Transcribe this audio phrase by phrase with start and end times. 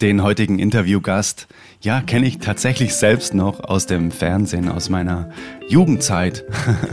[0.00, 1.46] Den heutigen Interviewgast,
[1.80, 5.30] ja, kenne ich tatsächlich selbst noch aus dem Fernsehen, aus meiner
[5.68, 6.44] Jugendzeit.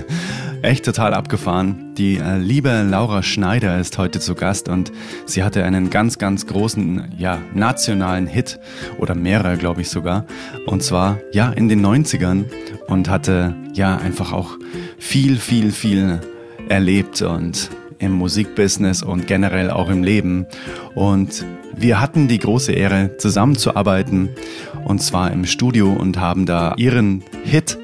[0.62, 1.96] Echt total abgefahren.
[1.96, 4.92] Die äh, liebe Laura Schneider ist heute zu Gast und
[5.26, 8.60] sie hatte einen ganz, ganz großen, ja, nationalen Hit
[9.00, 10.26] oder mehrere, glaube ich sogar.
[10.68, 12.46] Und zwar, ja, in den 90ern
[12.86, 14.60] und hatte, ja, einfach auch
[14.99, 16.22] viel, viel, viel
[16.70, 20.45] erlebt und im Musikbusiness und generell auch im Leben.
[20.94, 21.44] Und
[21.76, 24.30] wir hatten die große Ehre, zusammenzuarbeiten
[24.86, 27.77] und zwar im Studio und haben da ihren Hit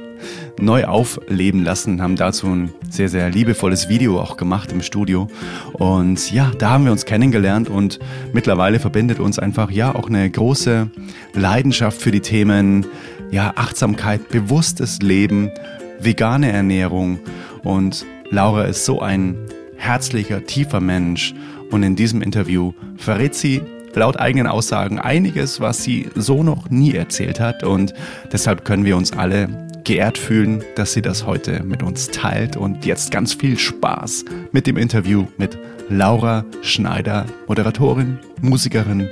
[0.60, 5.28] neu aufleben lassen, haben dazu ein sehr, sehr liebevolles Video auch gemacht im Studio.
[5.74, 8.00] Und ja, da haben wir uns kennengelernt und
[8.34, 10.90] mittlerweile verbindet uns einfach ja auch eine große
[11.34, 12.86] Leidenschaft für die Themen
[13.30, 15.52] ja, Achtsamkeit, bewusstes Leben,
[16.00, 17.20] vegane Ernährung
[17.64, 19.36] und Laura ist so ein
[19.78, 21.34] herzlicher, tiefer Mensch
[21.72, 23.62] und in diesem Interview verrät sie
[23.98, 27.94] laut eigenen Aussagen einiges, was sie so noch nie erzählt hat und
[28.32, 29.50] deshalb können wir uns alle
[29.84, 34.68] geehrt fühlen, dass sie das heute mit uns teilt und jetzt ganz viel Spaß mit
[34.68, 35.58] dem Interview mit
[35.90, 39.10] Laura Schneider, Moderatorin, Musikerin,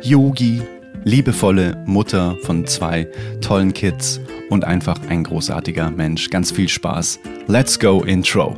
[0.00, 0.62] Yogi,
[1.04, 3.08] liebevolle Mutter von zwei
[3.40, 6.30] tollen Kids und einfach ein großartiger Mensch.
[6.30, 7.18] Ganz viel Spaß.
[7.48, 8.56] Let's go Intro.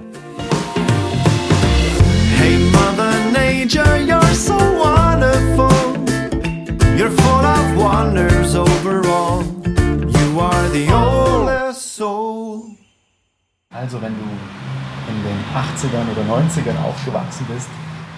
[2.36, 4.03] Hey Mother Nature,
[7.04, 9.44] You're full of wonders overall.
[9.66, 12.78] You are the oldest soul.
[13.68, 14.24] Also wenn du
[15.10, 17.68] in den 80ern oder 90ern aufgewachsen bist,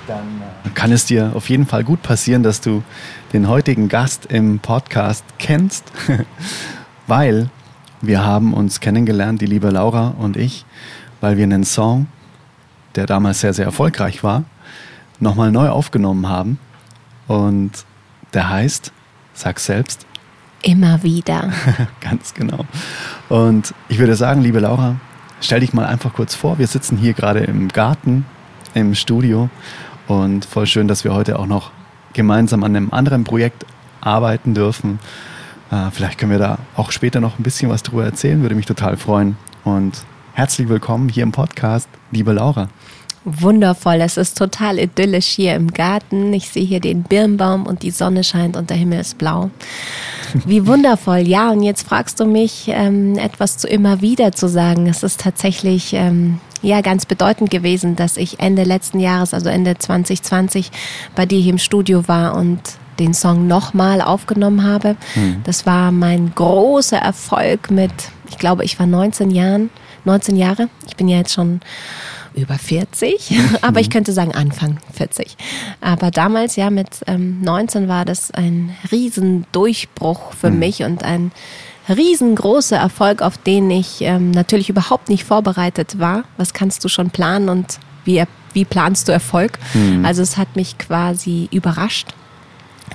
[0.06, 2.84] dann äh, kann es dir auf jeden Fall gut passieren, dass du
[3.32, 5.90] den heutigen Gast im Podcast kennst,
[7.08, 7.50] weil
[8.02, 10.64] wir haben uns kennengelernt, die liebe Laura und ich,
[11.20, 12.06] weil wir einen Song
[12.94, 14.44] der damals sehr, sehr erfolgreich war,
[15.18, 16.60] nochmal neu aufgenommen haben.
[17.26, 17.84] Und
[18.36, 18.92] der heißt,
[19.32, 20.06] sag selbst.
[20.62, 21.52] Immer wieder.
[22.00, 22.66] Ganz genau.
[23.28, 24.96] Und ich würde sagen, liebe Laura,
[25.40, 26.58] stell dich mal einfach kurz vor.
[26.58, 28.26] Wir sitzen hier gerade im Garten,
[28.74, 29.48] im Studio.
[30.06, 31.72] Und voll schön, dass wir heute auch noch
[32.12, 33.64] gemeinsam an einem anderen Projekt
[34.00, 34.98] arbeiten dürfen.
[35.70, 38.66] Äh, vielleicht können wir da auch später noch ein bisschen was drüber erzählen, würde mich
[38.66, 39.36] total freuen.
[39.64, 40.04] Und
[40.34, 42.68] herzlich willkommen hier im Podcast, liebe Laura.
[43.28, 46.32] Wundervoll, es ist total idyllisch hier im Garten.
[46.32, 49.50] Ich sehe hier den Birnbaum und die Sonne scheint und der Himmel ist blau.
[50.46, 51.26] Wie wundervoll.
[51.26, 54.86] Ja, und jetzt fragst du mich, ähm, etwas zu immer wieder zu sagen.
[54.86, 59.76] Es ist tatsächlich ähm, ja ganz bedeutend gewesen, dass ich Ende letzten Jahres, also Ende
[59.76, 60.70] 2020,
[61.16, 62.60] bei dir hier im Studio war und
[63.00, 64.94] den Song nochmal aufgenommen habe.
[65.16, 65.42] Mhm.
[65.42, 67.90] Das war mein großer Erfolg mit,
[68.30, 69.70] ich glaube, ich war 19 Jahren,
[70.04, 70.68] 19 Jahre.
[70.86, 71.60] Ich bin ja jetzt schon
[72.36, 73.32] über 40,
[73.62, 73.92] aber ich mhm.
[73.92, 75.36] könnte sagen Anfang 40.
[75.80, 80.58] Aber damals, ja, mit ähm, 19 war das ein Riesendurchbruch für mhm.
[80.58, 81.32] mich und ein
[81.88, 86.24] riesengroßer Erfolg, auf den ich ähm, natürlich überhaupt nicht vorbereitet war.
[86.36, 89.58] Was kannst du schon planen und wie, wie planst du Erfolg?
[89.74, 90.04] Mhm.
[90.04, 92.08] Also es hat mich quasi überrascht.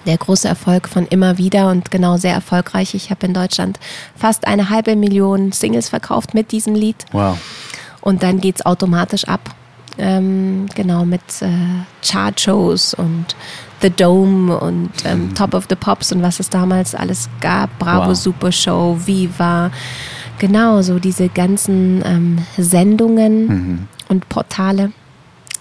[0.05, 2.95] Der große Erfolg von immer wieder und genau sehr erfolgreich.
[2.95, 3.79] Ich habe in Deutschland
[4.15, 7.05] fast eine halbe Million Singles verkauft mit diesem Lied.
[7.11, 7.37] Wow.
[8.01, 9.55] Und dann geht es automatisch ab.
[9.97, 11.47] Ähm, genau, mit äh,
[12.01, 13.35] Chart-Shows und
[13.81, 15.35] The Dome und ähm, mhm.
[15.35, 17.77] Top of the Pops und was es damals alles gab.
[17.77, 18.15] Bravo wow.
[18.15, 19.71] Super Show, Viva.
[20.39, 23.87] Genau, so diese ganzen ähm, Sendungen mhm.
[24.07, 24.91] und Portale.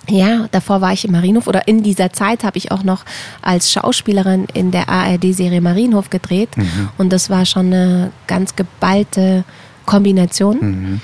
[0.08, 3.04] Ja, davor war ich im Marienhof oder in dieser Zeit habe ich auch noch
[3.42, 6.88] als Schauspielerin in der ARD-Serie Marienhof gedreht mhm.
[6.98, 9.44] und das war schon eine ganz geballte
[9.86, 11.00] Kombination.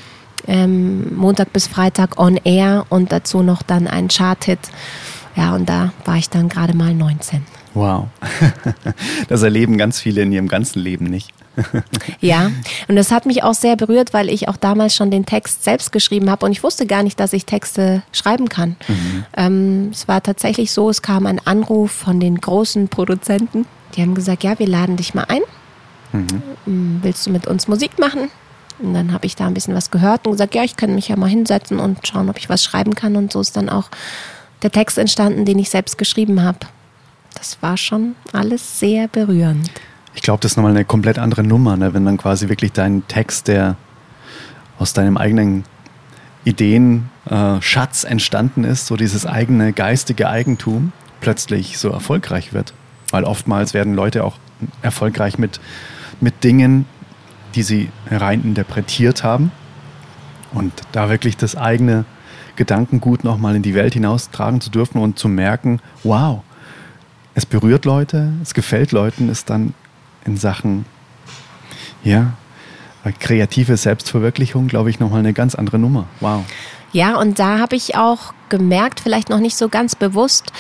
[0.49, 4.61] Ähm, Montag bis Freitag on air und dazu noch dann ein Chart-Hit.
[5.37, 7.43] Ja, und da war ich dann gerade mal 19.
[7.75, 8.09] Wow.
[9.29, 11.33] Das erleben ganz viele in ihrem ganzen Leben nicht.
[12.21, 12.51] Ja,
[12.89, 15.93] und das hat mich auch sehr berührt, weil ich auch damals schon den Text selbst
[15.93, 18.77] geschrieben habe und ich wusste gar nicht, dass ich Texte schreiben kann.
[18.89, 19.25] Mhm.
[19.37, 23.67] Ähm, es war tatsächlich so, es kam ein Anruf von den großen Produzenten.
[23.95, 25.41] Die haben gesagt, ja, wir laden dich mal ein.
[26.13, 27.01] Mhm.
[27.03, 28.31] Willst du mit uns Musik machen?
[28.79, 31.09] Und dann habe ich da ein bisschen was gehört und gesagt, ja, ich kann mich
[31.09, 33.17] ja mal hinsetzen und schauen, ob ich was schreiben kann.
[33.17, 33.89] Und so ist dann auch
[34.63, 36.59] der Text entstanden, den ich selbst geschrieben habe.
[37.35, 39.71] Das war schon alles sehr berührend.
[40.15, 41.93] Ich glaube, das ist nochmal eine komplett andere Nummer, ne?
[41.93, 43.77] wenn dann quasi wirklich dein Text, der
[44.79, 45.65] aus deinem eigenen
[46.45, 52.73] Ideenschatz äh, entstanden ist, so dieses eigene geistige Eigentum, plötzlich so erfolgreich wird.
[53.11, 54.39] Weil oftmals werden Leute auch
[54.81, 55.61] erfolgreich mit,
[56.21, 56.87] mit Dingen,
[57.57, 59.51] die sie rein interpretiert haben.
[60.53, 62.05] Und da wirklich das eigene
[62.55, 66.43] Gedankengut nochmal in die Welt hinaustragen zu dürfen und zu merken, wow,
[67.35, 69.75] es berührt Leute, es gefällt Leuten, ist dann
[70.25, 70.87] in Sachen,
[72.03, 72.33] ja,
[73.21, 76.07] kreative Selbstverwirklichung, glaube ich, nochmal eine ganz andere Nummer.
[76.21, 76.45] Wow.
[76.93, 80.53] Ja, und da habe ich auch gemerkt, vielleicht noch nicht so ganz bewusst,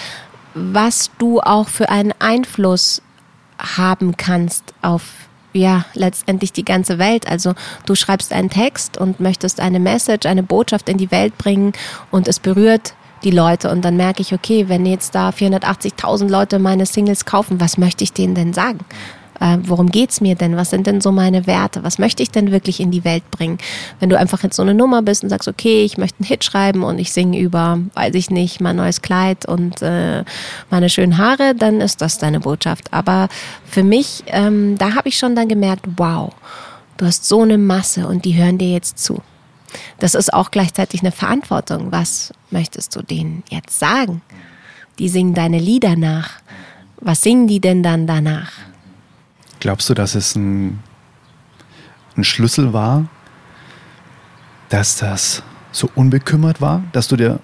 [0.55, 3.03] was du auch für einen Einfluss
[3.59, 5.26] haben kannst auf
[5.57, 7.29] ja, letztendlich die ganze Welt.
[7.29, 7.55] Also
[7.87, 11.73] du schreibst einen Text und möchtest eine Message, eine Botschaft in die Welt bringen
[12.11, 12.95] und es berührt
[13.25, 17.61] die Leute und dann merke ich, okay, wenn jetzt da 480.000 Leute meine Singles kaufen,
[17.61, 18.81] was möchte ich denen denn sagen?
[19.41, 20.57] Äh, worum geht's mir denn?
[20.57, 21.85] Was sind denn so meine Werte?
[21.85, 23.59] Was möchte ich denn wirklich in die Welt bringen?
[24.01, 26.45] Wenn du einfach jetzt so eine Nummer bist und sagst, okay, ich möchte einen Hit
[26.45, 30.25] schreiben und ich singe über, weiß ich nicht, mein neues Kleid und äh,
[30.71, 32.93] meine schönen Haare, dann ist das deine Botschaft.
[32.93, 33.29] Aber
[33.65, 36.33] für mich, ähm, da habe ich schon dann gemerkt, wow,
[36.97, 39.23] du hast so eine Masse und die hören dir jetzt zu.
[39.99, 41.93] Das ist auch gleichzeitig eine Verantwortung.
[41.93, 44.23] Was möchtest du denen jetzt sagen?
[44.99, 46.31] Die singen deine Lieder nach.
[47.01, 48.53] Was singen die denn dann danach?
[49.67, 50.79] Glaubst du, dass es ein,
[52.17, 53.09] ein Schlüssel war,
[54.69, 55.43] dass das
[55.73, 57.41] so unbekümmert war, dass du dir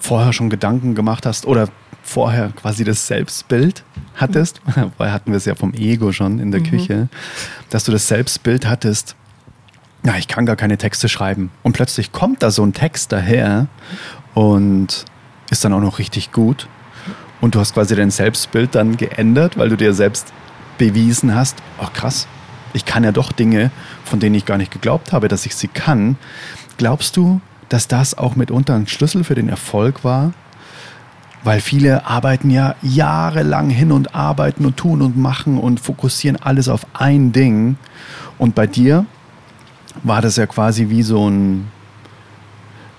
[0.00, 1.68] vorher schon Gedanken gemacht hast oder
[2.02, 3.84] vorher quasi das Selbstbild
[4.16, 4.60] hattest,
[4.98, 6.64] weil hatten wir es ja vom Ego schon in der mhm.
[6.64, 7.08] Küche,
[7.68, 9.14] dass du das Selbstbild hattest,
[10.02, 11.52] ja, ich kann gar keine Texte schreiben.
[11.62, 13.68] Und plötzlich kommt da so ein Text daher
[14.34, 15.04] und
[15.50, 16.66] ist dann auch noch richtig gut.
[17.40, 20.32] Und du hast quasi dein Selbstbild dann geändert, weil du dir selbst
[20.80, 22.26] bewiesen hast, ach krass,
[22.72, 23.70] ich kann ja doch Dinge,
[24.02, 26.16] von denen ich gar nicht geglaubt habe, dass ich sie kann.
[26.78, 30.32] Glaubst du, dass das auch mitunter ein Schlüssel für den Erfolg war?
[31.44, 36.68] Weil viele arbeiten ja jahrelang hin und arbeiten und tun und machen und fokussieren alles
[36.68, 37.76] auf ein Ding.
[38.38, 39.04] Und bei dir
[40.02, 41.70] war das ja quasi wie so ein,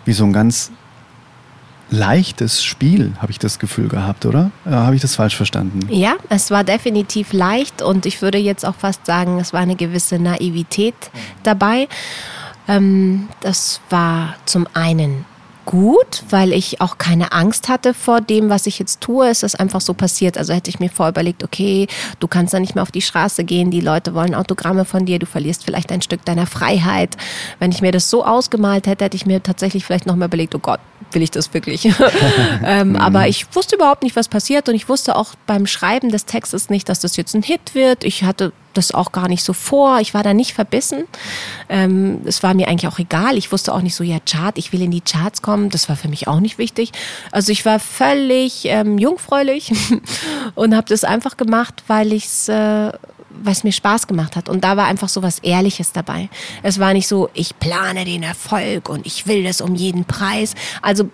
[0.06, 0.72] wie so ein ganz
[1.92, 4.52] leichtes Spiel, habe ich das Gefühl gehabt, oder?
[4.66, 5.82] Äh, habe ich das falsch verstanden?
[5.90, 9.76] Ja, es war definitiv leicht und ich würde jetzt auch fast sagen, es war eine
[9.76, 10.96] gewisse Naivität
[11.44, 11.88] dabei.
[12.68, 15.26] Ähm, das war zum einen
[15.66, 19.28] gut, weil ich auch keine Angst hatte vor dem, was ich jetzt tue.
[19.28, 20.38] Es ist einfach so passiert.
[20.38, 21.88] Also hätte ich mir vorüberlegt, okay,
[22.20, 25.20] du kannst da nicht mehr auf die Straße gehen, die Leute wollen Autogramme von dir,
[25.20, 27.16] du verlierst vielleicht ein Stück deiner Freiheit.
[27.60, 30.60] Wenn ich mir das so ausgemalt hätte, hätte ich mir tatsächlich vielleicht nochmal überlegt, oh
[30.60, 30.80] Gott,
[31.14, 31.86] will ich das wirklich?
[32.66, 32.96] ähm, mhm.
[32.96, 36.70] aber ich wusste überhaupt nicht, was passiert und ich wusste auch beim Schreiben des Textes
[36.70, 38.04] nicht, dass das jetzt ein Hit wird.
[38.04, 40.00] Ich hatte das auch gar nicht so vor.
[40.00, 41.04] Ich war da nicht verbissen.
[41.70, 43.38] Ähm, es war mir eigentlich auch egal.
[43.38, 45.70] Ich wusste auch nicht so, ja, Chart, ich will in die Charts kommen.
[45.70, 46.92] Das war für mich auch nicht wichtig.
[47.32, 49.74] Also ich war völlig ähm, jungfräulich
[50.56, 52.92] und habe das einfach gemacht, weil ich es äh,
[53.44, 54.50] was mir Spaß gemacht hat.
[54.50, 56.30] Und da war einfach so was Ehrliches dabei.
[56.64, 60.56] Es war nicht so, ich plane den Erfolg und ich will das um jeden Preis.
[60.82, 61.10] Also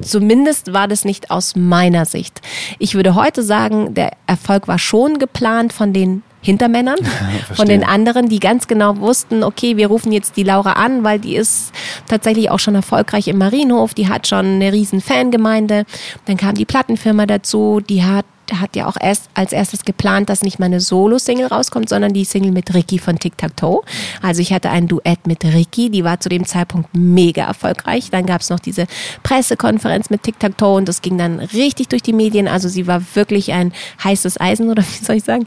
[0.00, 2.40] zumindest war das nicht aus meiner Sicht.
[2.78, 7.84] Ich würde heute sagen, der Erfolg war schon geplant von den Hintermännern, ja, von den
[7.84, 11.72] anderen, die ganz genau wussten, okay, wir rufen jetzt die Laura an, weil die ist
[12.06, 15.86] tatsächlich auch schon erfolgreich im Marienhof, die hat schon eine riesen Fangemeinde.
[16.26, 20.42] Dann kam die Plattenfirma dazu, die hat hat ja auch erst als erstes geplant, dass
[20.42, 23.82] nicht mal eine Solo-Single rauskommt, sondern die Single mit Ricky von Tic Tac Toe.
[24.22, 28.10] Also ich hatte ein Duett mit Ricky, die war zu dem Zeitpunkt mega erfolgreich.
[28.10, 28.86] Dann gab es noch diese
[29.22, 32.48] Pressekonferenz mit Tic Tac Toe und das ging dann richtig durch die Medien.
[32.48, 35.44] Also sie war wirklich ein heißes Eisen oder wie soll ich sagen.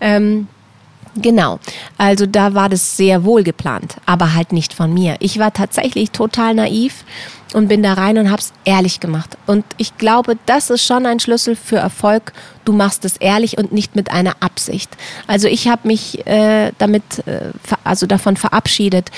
[0.00, 0.48] Ähm,
[1.16, 1.60] Genau.
[1.96, 5.16] Also da war das sehr wohl geplant, aber halt nicht von mir.
[5.20, 7.04] Ich war tatsächlich total naiv
[7.52, 9.38] und bin da rein und habe es ehrlich gemacht.
[9.46, 12.32] Und ich glaube, das ist schon ein Schlüssel für Erfolg.
[12.64, 14.90] Du machst es ehrlich und nicht mit einer Absicht.
[15.28, 17.52] Also ich habe mich äh, damit, äh,
[17.84, 19.10] also davon verabschiedet.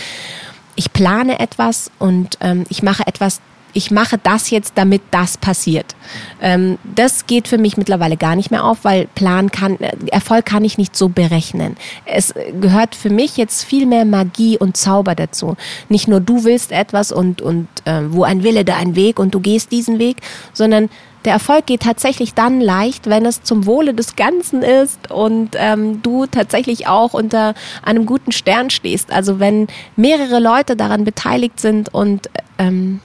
[0.74, 3.40] Ich plane etwas und ähm, ich mache etwas
[3.76, 5.95] ich mache das jetzt, damit das passiert.
[6.40, 9.76] Ähm, das geht für mich mittlerweile gar nicht mehr auf, weil Plan kann,
[10.11, 11.76] Erfolg kann ich nicht so berechnen.
[12.06, 15.56] Es gehört für mich jetzt viel mehr Magie und Zauber dazu.
[15.90, 19.35] Nicht nur du willst etwas und, und äh, wo ein Wille, da ein Weg und
[19.35, 20.23] du gehst diesen Weg,
[20.54, 20.88] sondern
[21.26, 26.00] der Erfolg geht tatsächlich dann leicht, wenn es zum Wohle des Ganzen ist und ähm,
[26.00, 29.12] du tatsächlich auch unter einem guten Stern stehst.
[29.12, 29.66] Also wenn
[29.97, 33.00] mehrere Leute daran beteiligt sind und ähm,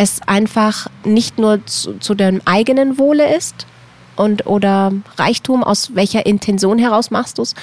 [0.00, 3.66] es einfach nicht nur zu, zu dem eigenen Wohle ist
[4.16, 7.54] und oder Reichtum, aus welcher Intention heraus machst du es,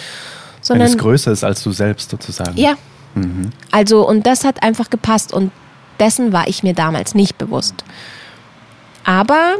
[0.61, 2.55] sondern Wenn es größer ist als du selbst sozusagen.
[2.55, 2.75] Ja.
[3.15, 3.49] Mhm.
[3.71, 5.51] Also und das hat einfach gepasst und
[5.99, 7.83] dessen war ich mir damals nicht bewusst.
[9.03, 9.55] Aber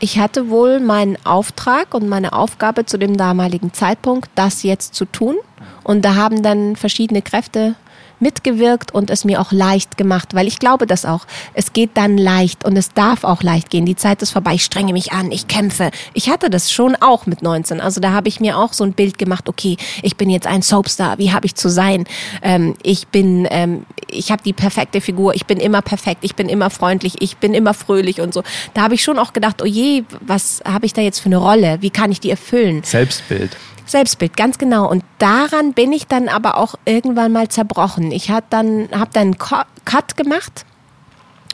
[0.00, 5.04] ich hatte wohl meinen Auftrag und meine Aufgabe zu dem damaligen Zeitpunkt, das jetzt zu
[5.04, 5.36] tun.
[5.84, 7.76] Und da haben dann verschiedene Kräfte
[8.20, 11.26] mitgewirkt und es mir auch leicht gemacht, weil ich glaube das auch.
[11.54, 13.86] Es geht dann leicht und es darf auch leicht gehen.
[13.86, 15.90] Die Zeit ist vorbei, ich strenge mich an, ich kämpfe.
[16.14, 17.80] Ich hatte das schon auch mit 19.
[17.80, 20.62] Also da habe ich mir auch so ein Bild gemacht, okay, ich bin jetzt ein
[20.62, 22.04] Soapstar, wie habe ich zu sein?
[22.42, 26.48] Ähm, ich bin, ähm, ich habe die perfekte Figur, ich bin immer perfekt, ich bin
[26.48, 28.42] immer freundlich, ich bin immer fröhlich und so.
[28.74, 31.36] Da habe ich schon auch gedacht, oh je, was habe ich da jetzt für eine
[31.36, 31.78] Rolle?
[31.80, 32.82] Wie kann ich die erfüllen?
[32.82, 33.56] Selbstbild.
[33.90, 34.88] Selbstbild, ganz genau.
[34.88, 38.12] Und daran bin ich dann aber auch irgendwann mal zerbrochen.
[38.12, 40.64] Ich habe dann, hab dann einen Cut gemacht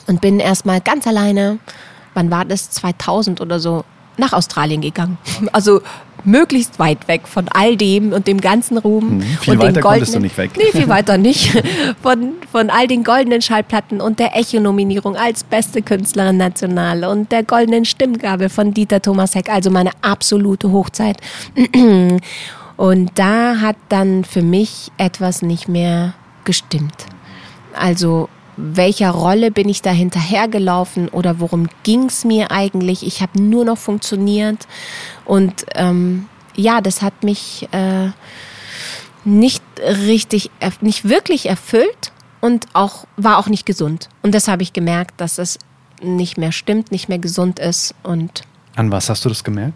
[0.06, 1.58] und bin erstmal ganz alleine,
[2.14, 3.84] wann war das, 2000 oder so,
[4.16, 5.18] nach Australien gegangen.
[5.52, 5.80] Also
[6.24, 9.10] möglichst weit weg von all dem und dem ganzen Ruhm.
[9.10, 10.50] Hm, viel und weiter den konntest du nicht weg.
[10.56, 11.50] Nee, viel weiter nicht.
[12.02, 17.42] Von, von all den goldenen Schallplatten und der Echo-Nominierung als beste Künstlerin national und der
[17.42, 21.18] goldenen Stimmgabel von Dieter Thomas Heck, also meine absolute Hochzeit.
[22.76, 26.14] Und da hat dann für mich etwas nicht mehr
[26.44, 27.06] gestimmt.
[27.72, 33.06] Also welcher Rolle bin ich da hinterhergelaufen oder worum ging es mir eigentlich?
[33.06, 34.66] Ich habe nur noch funktioniert
[35.24, 38.10] und ähm, ja, das hat mich äh,
[39.24, 44.08] nicht richtig, nicht wirklich erfüllt und auch war auch nicht gesund.
[44.22, 45.58] Und das habe ich gemerkt, dass es
[46.02, 48.42] nicht mehr stimmt, nicht mehr gesund ist und
[48.76, 49.74] an was hast du das gemerkt?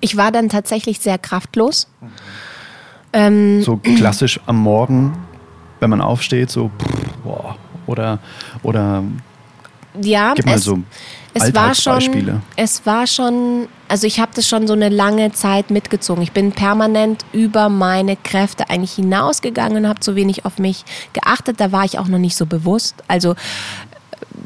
[0.00, 1.88] Ich war dann tatsächlich sehr kraftlos.
[3.12, 5.16] Ähm, so klassisch am Morgen,
[5.78, 6.70] wenn man aufsteht, so
[7.22, 7.56] boah,
[7.90, 8.18] oder
[8.62, 9.04] oder
[10.00, 10.78] ja, gib mal es, so
[11.34, 15.70] es war schon, es war schon, also ich habe das schon so eine lange Zeit
[15.70, 16.22] mitgezogen.
[16.22, 21.60] Ich bin permanent über meine Kräfte eigentlich hinausgegangen und habe zu wenig auf mich geachtet.
[21.60, 22.96] Da war ich auch noch nicht so bewusst.
[23.06, 23.34] Also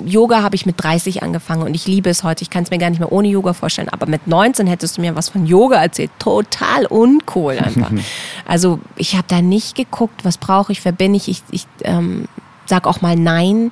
[0.04, 2.42] Yoga habe ich mit 30 angefangen und ich liebe es heute.
[2.42, 3.88] Ich kann es mir gar nicht mehr ohne Yoga vorstellen.
[3.88, 6.10] Aber mit 19 hättest du mir was von Yoga erzählt.
[6.18, 7.90] Total uncool einfach.
[8.46, 11.28] also ich habe da nicht geguckt, was brauche ich, wer bin ich.
[11.28, 12.26] Ich, ich ähm,
[12.66, 13.70] sag auch mal Nein.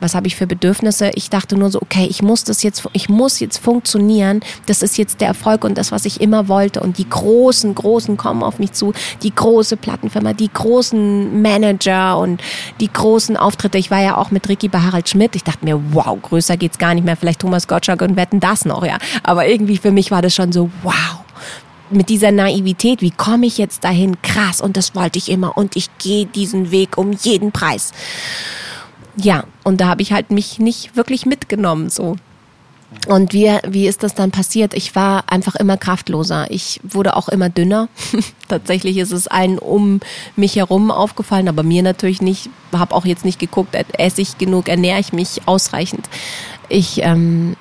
[0.00, 1.10] Was habe ich für Bedürfnisse?
[1.14, 4.40] Ich dachte nur so, okay, ich muss das jetzt, ich muss jetzt funktionieren.
[4.66, 6.80] Das ist jetzt der Erfolg und das, was ich immer wollte.
[6.80, 8.94] Und die großen, großen kommen auf mich zu.
[9.22, 12.40] Die große Plattenfirma, die großen Manager und
[12.80, 13.76] die großen Auftritte.
[13.76, 15.36] Ich war ja auch mit Ricky bei Harald Schmidt.
[15.36, 17.16] Ich dachte mir, wow, größer geht's gar nicht mehr.
[17.16, 18.96] Vielleicht Thomas Gottschalk und wetten das noch, ja.
[19.22, 21.19] Aber irgendwie für mich war das schon so, wow
[21.90, 24.20] mit dieser Naivität, wie komme ich jetzt dahin?
[24.22, 27.92] Krass, und das wollte ich immer und ich gehe diesen Weg um jeden Preis.
[29.16, 32.16] Ja, und da habe ich halt mich nicht wirklich mitgenommen so.
[33.06, 34.74] Und wie, wie ist das dann passiert?
[34.74, 36.50] Ich war einfach immer kraftloser.
[36.50, 37.88] Ich wurde auch immer dünner.
[38.48, 40.00] Tatsächlich ist es allen um
[40.34, 42.50] mich herum aufgefallen, aber mir natürlich nicht.
[42.72, 46.08] Habe auch jetzt nicht geguckt, esse ich genug, ernähre ich mich ausreichend.
[46.68, 47.56] Ich ähm,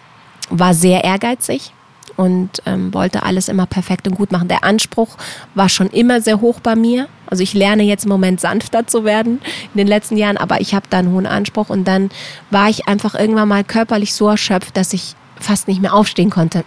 [0.49, 1.73] war sehr ehrgeizig
[2.19, 4.49] und ähm, wollte alles immer perfekt und gut machen.
[4.49, 5.15] Der Anspruch
[5.55, 7.07] war schon immer sehr hoch bei mir.
[7.27, 9.39] Also ich lerne jetzt im Moment sanfter zu werden
[9.73, 12.09] in den letzten Jahren, aber ich habe da einen hohen Anspruch und dann
[12.51, 16.65] war ich einfach irgendwann mal körperlich so erschöpft, dass ich fast nicht mehr aufstehen konnte.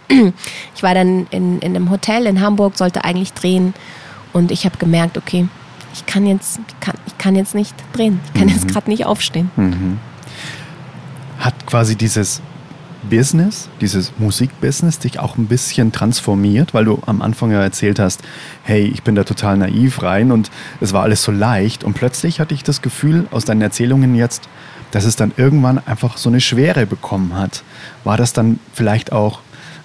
[0.75, 3.75] Ich war dann in, in einem Hotel in Hamburg, sollte eigentlich drehen
[4.33, 5.47] und ich habe gemerkt, okay,
[5.93, 8.55] ich kann jetzt, ich kann, ich kann jetzt nicht drehen, ich kann mhm.
[8.55, 9.51] jetzt gerade nicht aufstehen.
[9.55, 9.99] Mhm.
[11.37, 12.41] Hat quasi dieses
[13.09, 18.21] Business, dieses Musikbusiness, dich auch ein bisschen transformiert, weil du am Anfang ja erzählt hast,
[18.63, 22.39] hey, ich bin da total naiv rein und es war alles so leicht und plötzlich
[22.39, 24.47] hatte ich das Gefühl aus deinen Erzählungen jetzt,
[24.91, 27.63] dass es dann irgendwann einfach so eine Schwere bekommen hat.
[28.03, 29.39] War das dann vielleicht auch,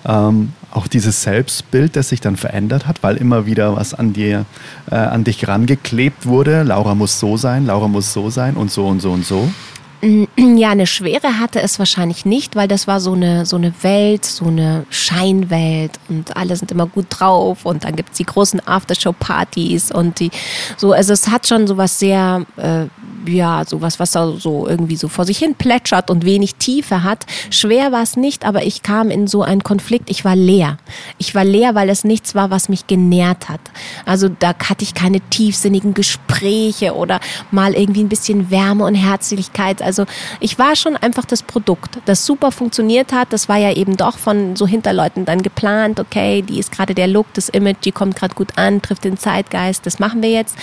[0.04, 4.44] ähm, auch dieses Selbstbild, das sich dann verändert hat, weil immer wieder was an dir,
[4.90, 6.62] äh, an dich rangeklebt wurde?
[6.62, 9.50] Laura muss so sein, Laura muss so sein und so und so und so?
[10.00, 14.24] Ja, eine Schwere hatte es wahrscheinlich nicht, weil das war so eine, so eine Welt,
[14.24, 18.64] so eine Scheinwelt und alle sind immer gut drauf und dann gibt es die großen
[18.64, 20.30] Aftershow-Partys und die
[20.76, 22.86] so, also es hat schon so was sehr äh,
[23.26, 27.26] ja, sowas, was da so irgendwie so vor sich hin plätschert und wenig Tiefe hat.
[27.50, 30.10] Schwer war es nicht, aber ich kam in so einen Konflikt.
[30.10, 30.78] Ich war leer.
[31.18, 33.60] Ich war leer, weil es nichts war, was mich genährt hat.
[34.04, 39.82] Also da hatte ich keine tiefsinnigen Gespräche oder mal irgendwie ein bisschen Wärme und Herzlichkeit.
[39.88, 40.04] Also
[40.38, 43.32] ich war schon einfach das Produkt, das super funktioniert hat.
[43.32, 45.98] Das war ja eben doch von so Hinterleuten dann geplant.
[45.98, 49.16] Okay, die ist gerade der Look, das Image, die kommt gerade gut an, trifft den
[49.16, 49.86] Zeitgeist.
[49.86, 50.58] Das machen wir jetzt.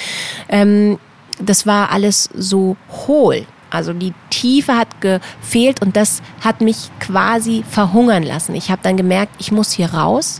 [0.48, 1.00] Ähm,
[1.39, 2.77] das war alles so
[3.08, 3.48] hohl.
[3.72, 8.53] Also die Tiefe hat gefehlt und das hat mich quasi verhungern lassen.
[8.53, 10.39] Ich habe dann gemerkt, ich muss hier raus.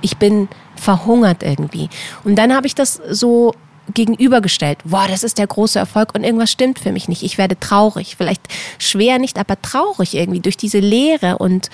[0.00, 1.88] Ich bin verhungert irgendwie.
[2.24, 3.54] Und dann habe ich das so
[3.92, 4.78] gegenübergestellt.
[4.84, 7.22] Boah, das ist der große Erfolg und irgendwas stimmt für mich nicht.
[7.22, 8.16] Ich werde traurig.
[8.16, 8.42] Vielleicht
[8.78, 11.70] schwer nicht, aber traurig irgendwie durch diese Leere und,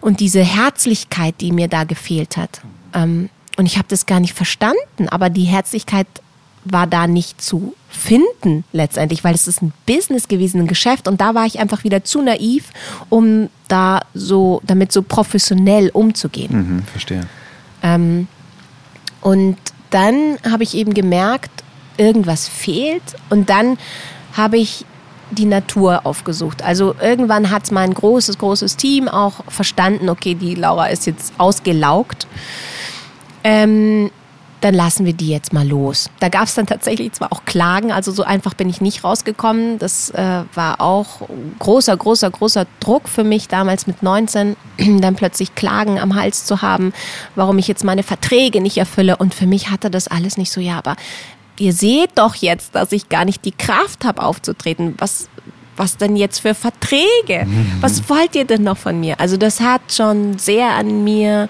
[0.00, 2.60] und diese Herzlichkeit, die mir da gefehlt hat.
[2.94, 6.06] Ähm, und ich habe das gar nicht verstanden, aber die Herzlichkeit
[6.64, 11.20] war da nicht zu finden letztendlich, weil es ist ein Business gewesen, ein Geschäft und
[11.20, 12.70] da war ich einfach wieder zu naiv,
[13.08, 16.76] um da so damit so professionell umzugehen.
[16.76, 17.26] Mhm, verstehe.
[17.82, 18.28] Ähm,
[19.20, 19.56] und
[19.90, 21.50] dann habe ich eben gemerkt,
[21.96, 23.78] irgendwas fehlt und dann
[24.36, 24.84] habe ich
[25.30, 26.62] die Natur aufgesucht.
[26.62, 32.26] Also irgendwann hat mein großes, großes Team auch verstanden, okay, die Laura ist jetzt ausgelaugt.
[33.44, 34.10] Ähm,
[34.60, 36.10] dann lassen wir die jetzt mal los.
[36.20, 39.78] Da gab es dann tatsächlich zwar auch Klagen, also so einfach bin ich nicht rausgekommen.
[39.78, 44.56] Das äh, war auch großer, großer, großer Druck für mich damals mit 19,
[45.00, 46.92] dann plötzlich Klagen am Hals zu haben,
[47.34, 49.16] warum ich jetzt meine Verträge nicht erfülle.
[49.16, 50.96] Und für mich hatte das alles nicht so, ja, aber
[51.58, 54.94] ihr seht doch jetzt, dass ich gar nicht die Kraft habe aufzutreten.
[54.98, 55.28] Was,
[55.78, 57.46] was denn jetzt für Verträge?
[57.46, 57.72] Mhm.
[57.80, 59.18] Was wollt ihr denn noch von mir?
[59.20, 61.48] Also das hat schon sehr an mir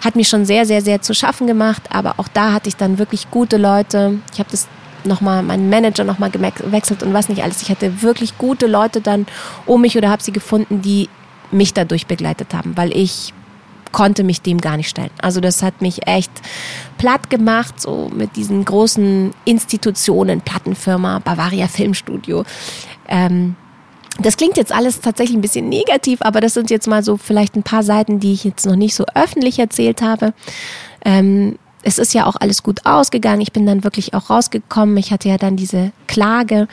[0.00, 1.82] hat mir schon sehr, sehr, sehr zu schaffen gemacht.
[1.90, 4.18] Aber auch da hatte ich dann wirklich gute Leute.
[4.32, 4.66] Ich habe das
[5.04, 7.62] nochmal, meinen Manager nochmal gewechselt und was nicht alles.
[7.62, 9.26] Ich hatte wirklich gute Leute dann
[9.66, 11.08] um mich oder habe sie gefunden, die
[11.50, 13.32] mich dadurch begleitet haben, weil ich
[13.92, 15.10] konnte mich dem gar nicht stellen.
[15.20, 16.30] Also das hat mich echt
[16.96, 22.44] platt gemacht, so mit diesen großen Institutionen, Plattenfirma, Bavaria Filmstudio.
[23.08, 23.56] Ähm,
[24.22, 27.56] das klingt jetzt alles tatsächlich ein bisschen negativ, aber das sind jetzt mal so vielleicht
[27.56, 30.32] ein paar Seiten, die ich jetzt noch nicht so öffentlich erzählt habe.
[31.04, 33.40] Ähm, es ist ja auch alles gut ausgegangen.
[33.40, 34.96] Ich bin dann wirklich auch rausgekommen.
[34.98, 36.68] Ich hatte ja dann diese Klage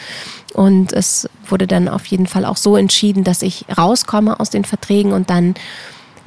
[0.53, 4.65] und es wurde dann auf jeden Fall auch so entschieden, dass ich rauskomme aus den
[4.65, 5.55] Verträgen und dann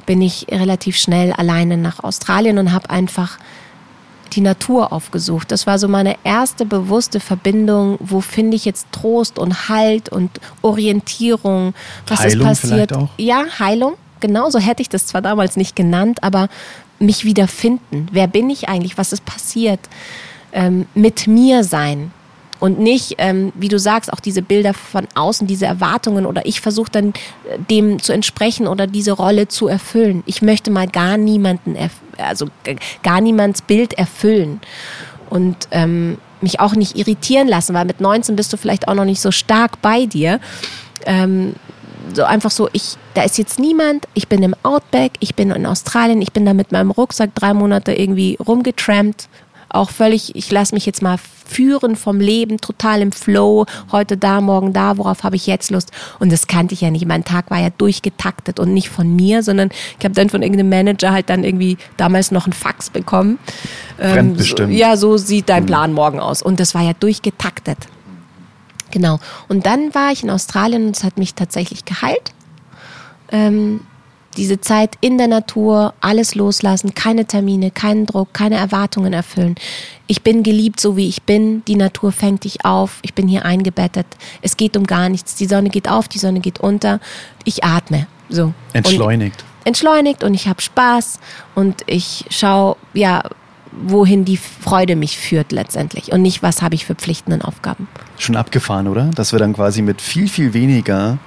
[0.05, 3.37] bin ich relativ schnell alleine nach Australien und habe einfach
[4.33, 5.51] die Natur aufgesucht.
[5.51, 10.39] Das war so meine erste bewusste Verbindung, wo finde ich jetzt Trost und Halt und
[10.61, 11.73] Orientierung,
[12.07, 12.93] was Heilung ist passiert.
[12.93, 13.09] Auch?
[13.17, 16.47] Ja, Heilung, genau, so hätte ich das zwar damals nicht genannt, aber
[16.99, 18.07] mich wiederfinden.
[18.11, 18.97] Wer bin ich eigentlich?
[18.97, 19.79] Was ist passiert?
[20.53, 22.11] Ähm, mit mir sein
[22.61, 26.61] und nicht, ähm, wie du sagst, auch diese Bilder von außen, diese Erwartungen oder ich
[26.61, 30.21] versuche dann äh, dem zu entsprechen oder diese Rolle zu erfüllen.
[30.27, 31.75] Ich möchte mal gar niemanden,
[32.17, 32.47] also
[33.01, 34.61] gar niemands Bild erfüllen
[35.31, 39.05] und ähm, mich auch nicht irritieren lassen, weil mit 19 bist du vielleicht auch noch
[39.05, 40.39] nicht so stark bei dir.
[41.07, 41.55] Ähm,
[42.13, 45.65] so einfach so, ich, da ist jetzt niemand, ich bin im Outback, ich bin in
[45.65, 49.29] Australien, ich bin da mit meinem Rucksack drei Monate irgendwie rumgetrampt
[49.73, 54.41] auch völlig, ich lasse mich jetzt mal führen vom Leben, total im Flow, heute da,
[54.41, 55.91] morgen da, worauf habe ich jetzt Lust?
[56.19, 57.05] Und das kannte ich ja nicht.
[57.05, 60.69] Mein Tag war ja durchgetaktet und nicht von mir, sondern ich habe dann von irgendeinem
[60.69, 63.37] Manager halt dann irgendwie damals noch einen Fax bekommen.
[63.97, 64.71] Fremdbestimmt.
[64.71, 65.67] Ähm, so, ja, so sieht dein mhm.
[65.67, 66.41] Plan morgen aus.
[66.41, 67.77] Und das war ja durchgetaktet.
[68.91, 69.19] Genau.
[69.47, 72.33] Und dann war ich in Australien und es hat mich tatsächlich geheilt.
[73.31, 73.81] Ähm,
[74.37, 79.55] diese Zeit in der Natur, alles loslassen, keine Termine, keinen Druck, keine Erwartungen erfüllen.
[80.07, 81.63] Ich bin geliebt, so wie ich bin.
[81.65, 82.99] Die Natur fängt dich auf.
[83.01, 84.07] Ich bin hier eingebettet.
[84.41, 85.35] Es geht um gar nichts.
[85.35, 86.99] Die Sonne geht auf, die Sonne geht unter.
[87.43, 88.07] Ich atme.
[88.29, 88.53] So.
[88.73, 89.41] Entschleunigt.
[89.41, 91.19] Und entschleunigt und ich habe Spaß
[91.55, 93.23] und ich schaue, ja,
[93.71, 97.87] wohin die Freude mich führt letztendlich und nicht, was habe ich für Pflichten und Aufgaben.
[98.17, 99.05] Schon abgefahren, oder?
[99.15, 101.19] Dass wir dann quasi mit viel, viel weniger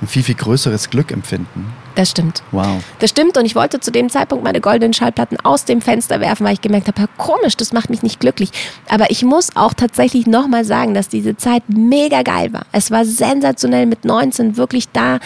[0.00, 1.72] ein viel, viel größeres Glück empfinden.
[1.96, 2.42] Das stimmt.
[2.52, 2.82] Wow.
[3.00, 6.46] Das stimmt und ich wollte zu dem Zeitpunkt meine goldenen Schallplatten aus dem Fenster werfen,
[6.46, 8.50] weil ich gemerkt habe, komisch, das macht mich nicht glücklich.
[8.88, 12.62] Aber ich muss auch tatsächlich nochmal sagen, dass diese Zeit mega geil war.
[12.72, 15.18] Es war sensationell mit 19 wirklich da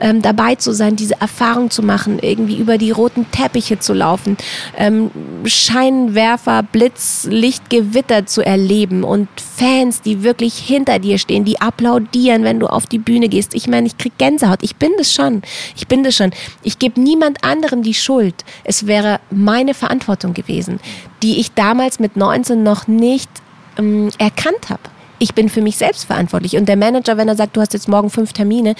[0.00, 4.36] ähm, dabei zu sein, diese Erfahrung zu machen, irgendwie über die roten Teppiche zu laufen,
[4.76, 5.10] ähm,
[5.44, 12.44] Scheinwerfer, Blitz, Licht, Gewitter zu erleben und Fans, die wirklich hinter dir stehen, die applaudieren,
[12.44, 13.54] wenn du auf die Bühne gehst.
[13.54, 14.62] Ich meine, ich krieg Gänsehaut.
[14.62, 15.42] Ich bin das schon.
[15.76, 16.30] Ich bin das schon.
[16.62, 18.44] Ich gebe niemand anderem die Schuld.
[18.64, 20.80] Es wäre meine Verantwortung gewesen,
[21.22, 23.30] die ich damals mit 19 noch nicht
[23.78, 24.82] ähm, erkannt habe.
[25.18, 26.56] Ich bin für mich selbst verantwortlich.
[26.56, 28.74] Und der Manager, wenn er sagt, du hast jetzt morgen fünf Termine,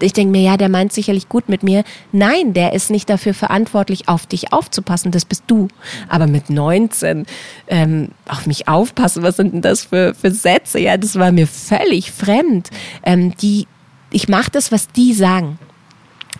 [0.00, 1.84] ich denke mir, ja, der meint sicherlich gut mit mir.
[2.12, 5.10] Nein, der ist nicht dafür verantwortlich, auf dich aufzupassen.
[5.10, 5.68] Das bist du.
[6.08, 7.26] Aber mit 19
[7.66, 10.78] ähm, auf mich aufpassen, was sind denn das für, für Sätze?
[10.78, 12.70] Ja, das war mir völlig fremd.
[13.02, 13.66] Ähm, die,
[14.10, 15.58] ich mache das, was die sagen.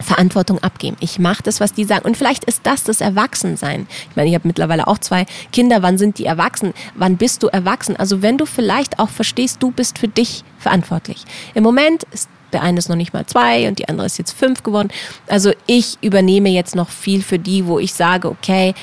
[0.00, 0.96] Verantwortung abgeben.
[1.00, 2.06] Ich mache das, was die sagen.
[2.06, 3.86] Und vielleicht ist das das Erwachsensein.
[4.10, 5.82] Ich meine, ich habe mittlerweile auch zwei Kinder.
[5.82, 6.72] Wann sind die erwachsen?
[6.94, 7.96] Wann bist du erwachsen?
[7.96, 11.24] Also wenn du vielleicht auch verstehst, du bist für dich verantwortlich.
[11.54, 14.32] Im Moment ist der eine ist noch nicht mal zwei und die andere ist jetzt
[14.32, 14.88] fünf geworden.
[15.26, 18.74] Also ich übernehme jetzt noch viel für die, wo ich sage, okay,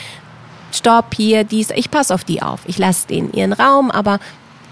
[0.71, 2.61] stopp hier, dies, ich passe auf die auf.
[2.65, 4.19] Ich lasse denen ihren Raum, aber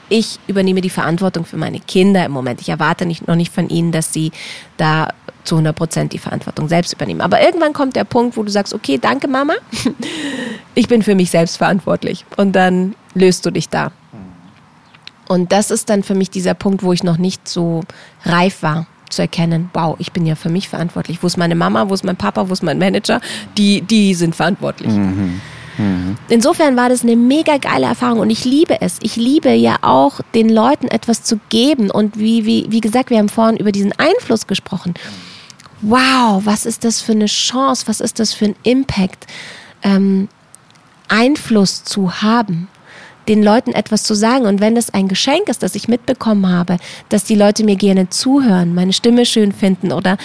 [0.10, 2.62] ich übernehme die Verantwortung für meine Kinder im Moment.
[2.62, 4.32] Ich erwarte nicht, noch nicht von ihnen, dass sie
[4.78, 5.08] da
[5.44, 7.22] zu 100 Prozent die Verantwortung selbst übernehmen.
[7.22, 9.54] Aber irgendwann kommt der Punkt, wo du sagst, okay, danke Mama,
[10.76, 12.26] ich bin für mich selbst verantwortlich.
[12.38, 13.92] Und dann löst du dich da
[15.28, 17.82] Und das ist dann für mich dieser Punkt, wo ich noch nicht so
[18.24, 21.22] reif war zu erkennen, wow, ich bin ja für mich verantwortlich.
[21.22, 23.22] Wo ist meine Mama, wo ist mein Papa, wo ist mein Manager?
[23.58, 24.92] Die, die sind verantwortlich.
[24.92, 25.40] Mhm.
[25.78, 26.18] Mhm.
[26.30, 28.98] Insofern war das eine mega geile Erfahrung und ich liebe es.
[29.02, 31.90] Ich liebe ja auch, den Leuten etwas zu geben.
[31.90, 34.94] Und wie, wie, wie gesagt, wir haben vorhin über diesen Einfluss gesprochen.
[35.84, 37.84] Wow, was ist das für eine Chance?
[37.88, 39.28] Was ist das für ein Impact?
[39.84, 40.30] Ähm,
[41.10, 42.70] Einfluss zu haben
[43.28, 44.46] den Leuten etwas zu sagen.
[44.46, 46.78] Und wenn es ein Geschenk ist, das ich mitbekommen habe,
[47.10, 50.18] dass die Leute mir gerne zuhören, meine Stimme schön finden oder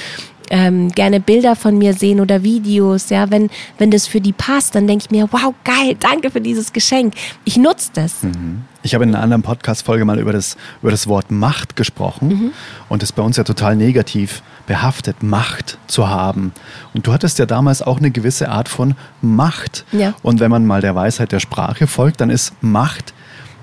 [0.50, 4.74] ähm, gerne Bilder von mir sehen oder Videos, ja, wenn, wenn das für die passt,
[4.74, 7.14] dann denke ich mir, wow, geil, danke für dieses Geschenk.
[7.44, 8.22] Ich nutze das.
[8.22, 8.62] Mhm.
[8.82, 12.50] Ich habe in einer anderen Podcast-Folge mal über das, über das Wort Macht gesprochen mhm.
[12.88, 16.52] und das ist bei uns ja total negativ behaftet, Macht zu haben.
[16.94, 19.84] Und du hattest ja damals auch eine gewisse Art von Macht.
[19.90, 20.14] Ja.
[20.22, 23.14] Und wenn man mal der Weisheit der Sprache folgt, dann ist Macht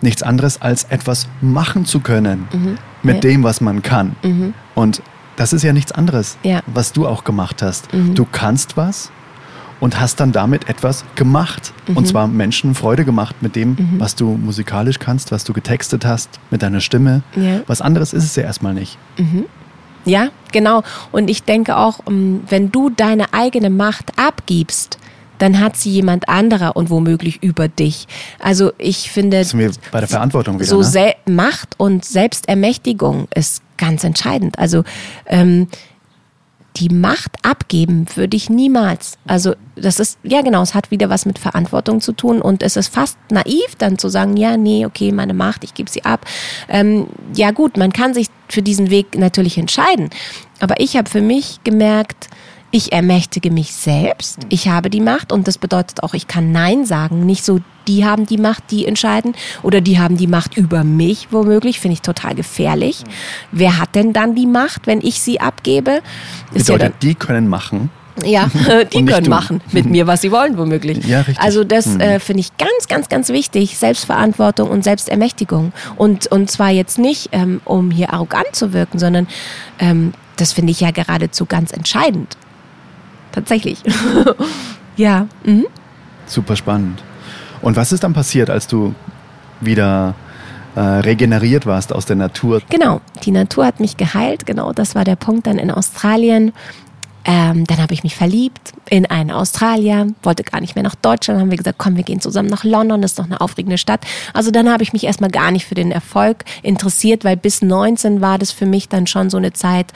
[0.01, 2.77] nichts anderes als etwas machen zu können mhm.
[3.03, 3.21] mit ja.
[3.21, 4.15] dem, was man kann.
[4.23, 4.53] Mhm.
[4.73, 5.01] Und
[5.37, 6.61] das ist ja nichts anderes, ja.
[6.65, 7.93] was du auch gemacht hast.
[7.93, 8.15] Mhm.
[8.15, 9.11] Du kannst was
[9.79, 11.71] und hast dann damit etwas gemacht.
[11.87, 11.97] Mhm.
[11.97, 13.99] Und zwar Menschen Freude gemacht mit dem, mhm.
[13.99, 17.21] was du musikalisch kannst, was du getextet hast, mit deiner Stimme.
[17.35, 17.61] Ja.
[17.67, 18.97] Was anderes ist es ja erstmal nicht.
[20.05, 20.83] Ja, genau.
[21.11, 24.99] Und ich denke auch, ähm, wenn du deine eigene Macht abgibst,
[25.37, 28.07] dann hat sie jemand anderer und womöglich über dich.
[28.39, 31.13] Also ich finde, sind wir bei der Verantwortung wieder, so ne?
[31.25, 34.57] Macht und Selbstermächtigung ist ganz entscheidend.
[34.57, 34.83] Also
[35.25, 35.67] ähm,
[36.77, 39.17] die Macht abgeben würde ich niemals.
[39.25, 42.75] Also das ist, ja genau, es hat wieder was mit Verantwortung zu tun und es
[42.75, 46.25] ist fast naiv dann zu sagen, ja, nee, okay, meine Macht, ich gebe sie ab.
[46.67, 50.09] Ähm, ja gut, man kann sich für diesen Weg natürlich entscheiden.
[50.59, 52.29] Aber ich habe für mich gemerkt,
[52.75, 56.83] ich ermächtige mich selbst, ich habe die Macht und das bedeutet auch, ich kann Nein
[56.83, 57.25] sagen.
[57.25, 59.33] Nicht so, die haben die Macht, die entscheiden
[59.63, 63.05] oder die haben die Macht über mich womöglich, finde ich total gefährlich.
[63.53, 66.01] Wer hat denn dann die Macht, wenn ich sie abgebe?
[66.53, 67.91] Ist bedeutet, ja die können machen.
[68.25, 68.51] Ja,
[68.93, 71.05] die können machen mit mir, was sie wollen, womöglich.
[71.05, 71.39] Ja, richtig.
[71.39, 72.01] Also das mhm.
[72.01, 73.77] äh, finde ich ganz, ganz, ganz wichtig.
[73.77, 75.71] Selbstverantwortung und Selbstermächtigung.
[75.95, 79.27] Und, und zwar jetzt nicht, ähm, um hier arrogant zu wirken, sondern
[79.79, 82.35] ähm, das finde ich ja geradezu ganz entscheidend
[83.35, 83.79] tatsächlich.
[84.97, 85.27] ja.
[85.43, 85.67] Mhm.
[86.25, 87.03] Super spannend.
[87.61, 88.95] Und was ist dann passiert, als du
[89.61, 90.15] wieder
[90.75, 92.61] äh, regeneriert warst aus der Natur?
[92.69, 94.45] Genau, die Natur hat mich geheilt.
[94.45, 96.53] Genau, das war der Punkt dann in Australien.
[97.27, 101.39] Ähm, dann habe ich mich verliebt in einen Australier, wollte gar nicht mehr nach Deutschland,
[101.39, 104.01] haben wir gesagt, komm, wir gehen zusammen nach London, das ist doch eine aufregende Stadt.
[104.33, 108.21] Also dann habe ich mich erstmal gar nicht für den Erfolg interessiert, weil bis 19
[108.21, 109.91] war das für mich dann schon so eine Zeit,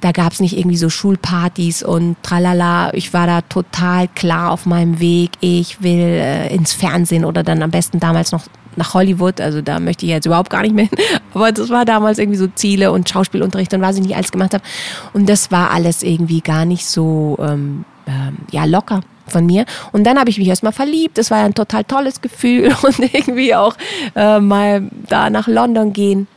[0.00, 2.92] da gab es nicht irgendwie so Schulpartys und tralala.
[2.94, 5.32] Ich war da total klar auf meinem Weg.
[5.40, 8.44] Ich will äh, ins Fernsehen oder dann am besten damals noch
[8.76, 9.40] nach Hollywood.
[9.40, 10.98] Also da möchte ich jetzt überhaupt gar nicht mehr hin.
[11.34, 14.54] Aber das war damals irgendwie so Ziele und Schauspielunterricht und was ich nicht alles gemacht
[14.54, 14.64] habe.
[15.12, 19.64] Und das war alles irgendwie gar nicht so ähm, ähm, ja locker von mir.
[19.92, 21.18] Und dann habe ich mich erstmal verliebt.
[21.18, 23.76] Das war ein total tolles Gefühl und irgendwie auch
[24.14, 26.28] äh, mal da nach London gehen.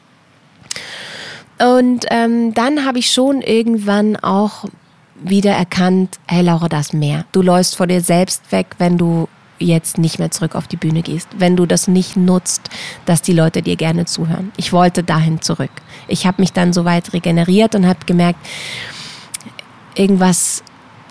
[1.59, 4.65] Und ähm, dann habe ich schon irgendwann auch
[5.21, 7.25] wieder erkannt, hey Laura, das mehr.
[7.31, 9.27] Du läufst vor dir selbst weg, wenn du
[9.59, 12.69] jetzt nicht mehr zurück auf die Bühne gehst, wenn du das nicht nutzt,
[13.05, 14.53] dass die Leute dir gerne zuhören.
[14.55, 15.71] Ich wollte dahin zurück.
[16.07, 18.39] Ich habe mich dann soweit regeneriert und habe gemerkt,
[19.95, 20.63] irgendwas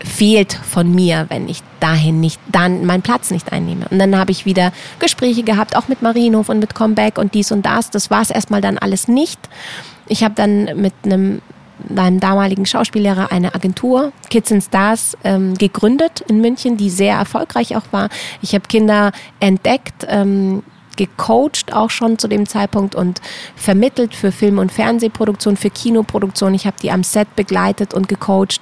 [0.05, 3.87] fehlt von mir, wenn ich dahin nicht, dann meinen Platz nicht einnehme.
[3.91, 7.53] Und dann habe ich wieder Gespräche gehabt, auch mit Marienhof und mit Comeback und dies
[7.53, 7.91] und das.
[7.91, 9.41] Das war es erstmal dann alles nicht.
[10.07, 11.41] Ich habe dann mit einem
[11.89, 17.77] meinem damaligen Schauspiellehrer eine Agentur, Kids and Stars, ähm, gegründet in München, die sehr erfolgreich
[17.77, 18.09] auch war.
[18.43, 20.65] Ich habe Kinder entdeckt, ähm,
[20.99, 23.23] gecoacht auch schon zu dem Zeitpunkt und
[23.57, 26.53] vermittelt für Film- und Fernsehproduktion, für Kinoproduktion.
[26.53, 28.61] Ich habe die am Set begleitet und gecoacht.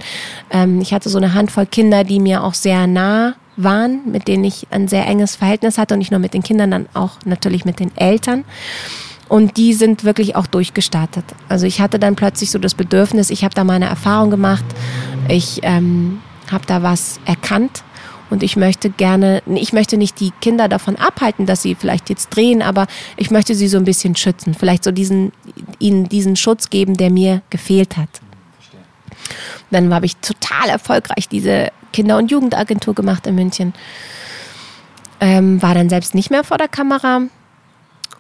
[0.51, 4.45] Ähm, ich hatte so eine Handvoll Kinder, die mir auch sehr nah waren, mit denen
[4.45, 7.65] ich ein sehr enges Verhältnis hatte und nicht nur mit den Kindern, dann auch natürlich
[7.65, 8.45] mit den Eltern.
[9.29, 11.25] Und die sind wirklich auch durchgestartet.
[11.49, 14.65] Also ich hatte dann plötzlich so das Bedürfnis, ich habe da meine Erfahrung gemacht,
[15.29, 16.21] ich ähm,
[16.53, 17.83] habe da was erkannt
[18.31, 22.31] und ich möchte gerne, ich möchte nicht die Kinder davon abhalten, dass sie vielleicht jetzt
[22.31, 22.87] drehen, aber
[23.17, 24.55] ich möchte sie so ein bisschen schützen.
[24.55, 25.33] Vielleicht so diesen,
[25.79, 28.09] ihnen diesen Schutz geben, der mir gefehlt hat.
[29.71, 33.75] Dann habe ich total erfolgreich diese Kinder- und Jugendagentur gemacht in München.
[35.19, 37.23] Ähm, war dann selbst nicht mehr vor der Kamera,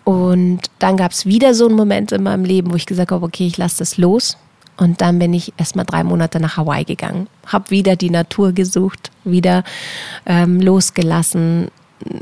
[0.06, 3.26] und dann gab es wieder so einen Moment in meinem Leben, wo ich gesagt habe,
[3.26, 4.36] okay, ich lasse das los.
[4.76, 9.10] Und dann bin ich erstmal drei Monate nach Hawaii gegangen, habe wieder die Natur gesucht,
[9.24, 9.64] wieder
[10.26, 11.68] ähm, losgelassen,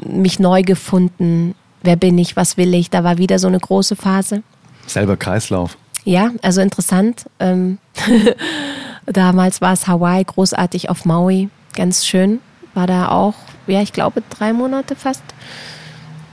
[0.06, 2.90] mich neu gefunden, wer bin ich, was will ich.
[2.90, 4.42] Da war wieder so eine große Phase.
[4.86, 5.76] Selber Kreislauf.
[6.04, 7.24] Ja, also interessant.
[7.40, 7.78] Ähm
[9.06, 12.40] Damals war es Hawaii, großartig auf Maui, ganz schön.
[12.72, 13.34] War da auch,
[13.66, 15.22] ja, ich glaube, drei Monate fast.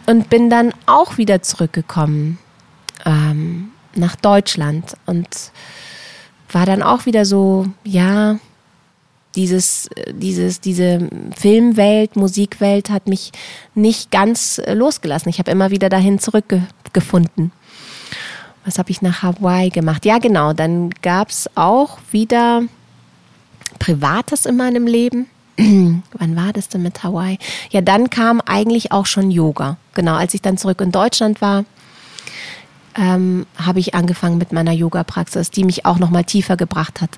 [0.06, 2.40] Und bin dann auch wieder zurückgekommen
[3.06, 5.28] ähm, nach Deutschland und
[6.54, 8.38] war dann auch wieder so, ja,
[9.36, 13.32] dieses, dieses, diese Filmwelt, Musikwelt hat mich
[13.76, 15.30] nicht ganz losgelassen.
[15.30, 17.52] Ich habe immer wieder dahin zurückgefunden.
[18.66, 20.06] Was habe ich nach Hawaii gemacht?
[20.06, 20.54] Ja, genau.
[20.54, 22.64] Dann gab es auch wieder
[23.80, 25.28] Privates in meinem Leben.
[25.58, 27.40] Wann war das denn mit Hawaii?
[27.72, 29.78] Ja, dann kam eigentlich auch schon Yoga.
[29.94, 31.66] Genau, als ich dann zurück in Deutschland war,
[32.98, 37.18] ähm, habe ich angefangen mit meiner Yoga-Praxis, die mich auch noch mal tiefer gebracht hat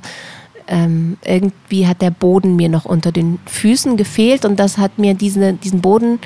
[0.67, 5.13] ähm, irgendwie hat der Boden mir noch unter den Füßen gefehlt und das hat mir
[5.13, 6.19] diese, diesen Boden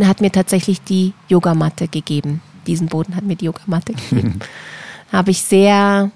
[0.00, 2.40] hat mir tatsächlich die Yogamatte gegeben.
[2.66, 4.38] Diesen Boden hat mir die Yogamatte gegeben.
[5.12, 6.10] Habe ich sehr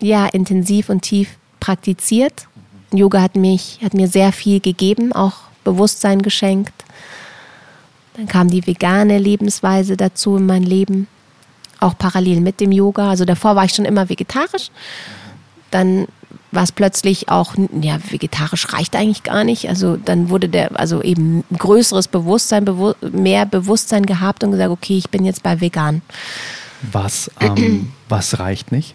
[0.00, 2.48] ja, intensiv und tief praktiziert.
[2.92, 6.72] Yoga hat mich, hat mir sehr viel gegeben, auch Bewusstsein geschenkt.
[8.14, 11.06] Dann kam die vegane Lebensweise dazu in mein Leben,
[11.80, 13.10] auch parallel mit dem Yoga.
[13.10, 14.70] Also davor war ich schon immer vegetarisch.
[15.70, 16.06] Dann
[16.52, 19.68] war es plötzlich auch, ja, vegetarisch reicht eigentlich gar nicht.
[19.68, 24.98] Also dann wurde der, also eben größeres Bewusstsein, bewu mehr Bewusstsein gehabt und gesagt, okay,
[24.98, 26.02] ich bin jetzt bei vegan.
[26.92, 28.94] Was, ähm, was reicht nicht?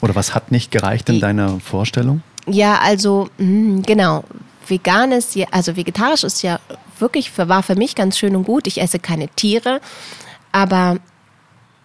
[0.00, 2.22] Oder was hat nicht gereicht in deiner Vorstellung?
[2.46, 4.24] Ja, also mh, genau.
[4.66, 6.60] Vegan ist ja, also vegetarisch ist ja
[6.98, 8.66] wirklich, war für mich ganz schön und gut.
[8.66, 9.80] Ich esse keine Tiere,
[10.52, 10.98] aber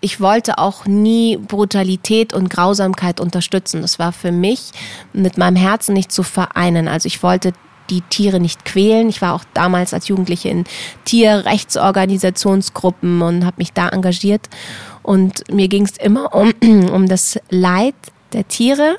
[0.06, 3.82] ich wollte auch nie Brutalität und Grausamkeit unterstützen.
[3.82, 4.70] Das war für mich
[5.14, 6.88] mit meinem Herzen nicht zu vereinen.
[6.88, 7.54] Also ich wollte
[7.90, 9.10] die Tiere nicht quälen.
[9.10, 10.66] Ich war auch damals als Jugendliche in
[11.06, 14.48] Tierrechtsorganisationsgruppen und habe mich da engagiert.
[15.02, 16.54] Und mir ging es immer um,
[16.94, 17.96] um das Leid
[18.32, 18.98] der Tiere,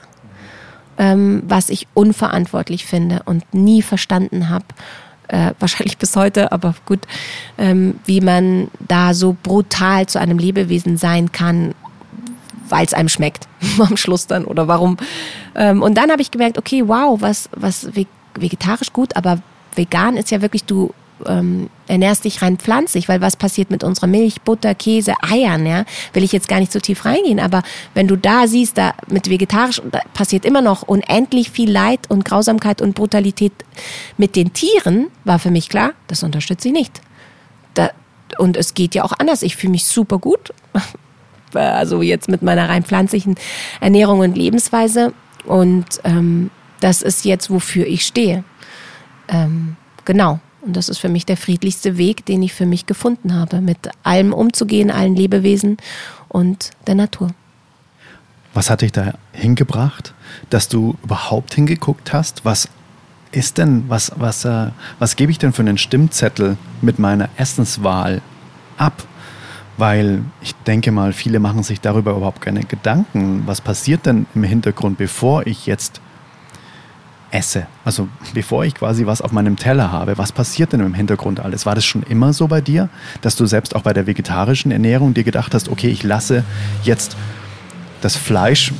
[0.98, 4.64] ähm, was ich unverantwortlich finde und nie verstanden habe
[5.28, 7.00] äh, wahrscheinlich bis heute, aber gut,
[7.58, 11.74] ähm, wie man da so brutal zu einem Lebewesen sein kann,
[12.68, 14.96] weil es einem schmeckt am Schluss dann oder warum.
[15.54, 17.88] Ähm, und dann habe ich gemerkt, okay, wow, was, was
[18.34, 19.40] vegetarisch gut, aber
[19.74, 20.92] vegan ist ja wirklich, du
[21.24, 25.84] ähm, ernährst dich rein pflanzlich, weil was passiert mit unserer Milch, Butter, Käse, Eiern, ja,
[26.12, 27.62] will ich jetzt gar nicht so tief reingehen, aber
[27.94, 32.24] wenn du da siehst, da mit vegetarisch da passiert immer noch unendlich viel Leid und
[32.24, 33.52] Grausamkeit und Brutalität
[34.16, 37.00] mit den Tieren, war für mich klar, das unterstütze ich nicht.
[37.74, 37.90] Da,
[38.38, 39.42] und es geht ja auch anders.
[39.42, 40.52] Ich fühle mich super gut,
[41.54, 43.36] also jetzt mit meiner rein pflanzlichen
[43.80, 45.12] Ernährung und Lebensweise
[45.46, 46.50] und ähm,
[46.80, 48.44] das ist jetzt, wofür ich stehe.
[49.28, 50.40] Ähm, genau.
[50.66, 53.78] Und das ist für mich der friedlichste Weg, den ich für mich gefunden habe, mit
[54.02, 55.76] allem umzugehen, allen Lebewesen
[56.28, 57.30] und der Natur.
[58.52, 60.12] Was hat dich da hingebracht,
[60.50, 62.44] dass du überhaupt hingeguckt hast?
[62.44, 62.68] Was
[63.30, 68.20] ist denn, was, was, äh, was gebe ich denn für einen Stimmzettel mit meiner Essenswahl
[68.76, 69.04] ab?
[69.76, 73.42] Weil ich denke mal, viele machen sich darüber überhaupt keine Gedanken.
[73.46, 76.00] Was passiert denn im Hintergrund, bevor ich jetzt
[77.36, 77.66] esse.
[77.84, 81.66] Also bevor ich quasi was auf meinem Teller habe, was passiert denn im Hintergrund alles?
[81.66, 82.88] War das schon immer so bei dir,
[83.20, 86.44] dass du selbst auch bei der vegetarischen Ernährung dir gedacht hast, okay, ich lasse
[86.82, 87.16] jetzt
[88.00, 88.72] das Fleisch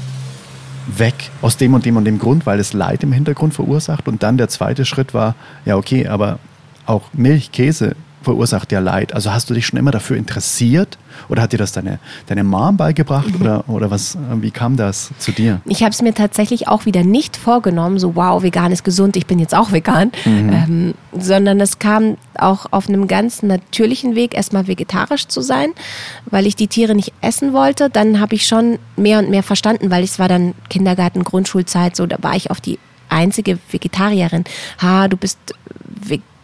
[0.86, 4.08] weg aus dem und dem und dem Grund, weil es Leid im Hintergrund verursacht?
[4.08, 5.34] Und dann der zweite Schritt war,
[5.66, 6.38] ja okay, aber
[6.86, 7.94] auch Milch, Käse
[8.26, 9.14] verursacht ja Leid.
[9.14, 12.76] Also hast du dich schon immer dafür interessiert oder hat dir das deine, deine Mom
[12.76, 13.40] beigebracht mhm.
[13.40, 15.60] oder, oder was, wie kam das zu dir?
[15.64, 19.26] Ich habe es mir tatsächlich auch wieder nicht vorgenommen, so wow, vegan ist gesund, ich
[19.26, 20.48] bin jetzt auch vegan, mhm.
[20.52, 25.70] ähm, sondern es kam auch auf einem ganz natürlichen Weg, erstmal vegetarisch zu sein,
[26.26, 27.90] weil ich die Tiere nicht essen wollte.
[27.90, 32.06] Dann habe ich schon mehr und mehr verstanden, weil es war dann Kindergarten, Grundschulzeit, so
[32.06, 34.44] da war ich auf die einzige Vegetarierin.
[34.80, 35.38] Ha, du bist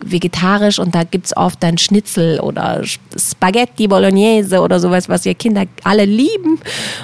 [0.04, 2.82] vegetarisch und da gibt es oft dann Schnitzel oder
[3.16, 6.60] Spaghetti Bolognese oder sowas, was ihr Kinder alle lieben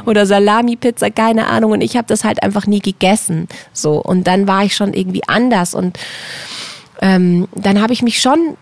[0.06, 1.72] oder Salami-Pizza, keine Ahnung.
[1.72, 3.48] Und ich habe das halt einfach nie gegessen.
[3.72, 5.98] So und dann war ich schon irgendwie anders und
[7.00, 8.56] ähm, dann habe ich mich schon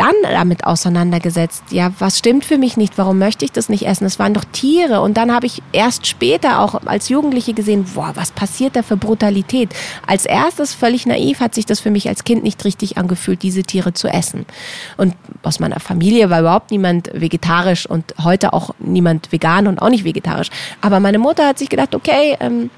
[0.00, 1.64] dann damit auseinandergesetzt.
[1.70, 2.96] Ja, was stimmt für mich nicht?
[2.96, 4.06] Warum möchte ich das nicht essen?
[4.06, 5.02] Es waren doch Tiere.
[5.02, 8.96] Und dann habe ich erst später auch als Jugendliche gesehen, boah, was passiert da für
[8.96, 9.74] Brutalität?
[10.06, 13.62] Als erstes, völlig naiv, hat sich das für mich als Kind nicht richtig angefühlt, diese
[13.62, 14.46] Tiere zu essen.
[14.96, 19.90] Und aus meiner Familie war überhaupt niemand vegetarisch und heute auch niemand vegan und auch
[19.90, 20.48] nicht vegetarisch.
[20.80, 22.70] Aber meine Mutter hat sich gedacht, okay, ähm,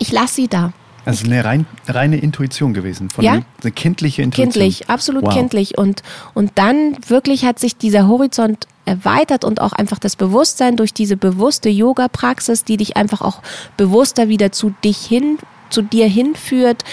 [0.00, 0.72] ich lasse sie da.
[1.08, 3.40] Also eine rein, reine Intuition gewesen, von ja?
[3.62, 4.52] eine kindliche Intuition.
[4.52, 5.34] Kindlich, absolut wow.
[5.34, 5.78] kindlich.
[5.78, 6.02] Und,
[6.34, 11.16] und dann wirklich hat sich dieser Horizont erweitert und auch einfach das Bewusstsein durch diese
[11.16, 13.40] bewusste Yoga-Praxis, die dich einfach auch
[13.78, 15.38] bewusster wieder zu dich hin
[15.70, 16.84] zu dir hinführt.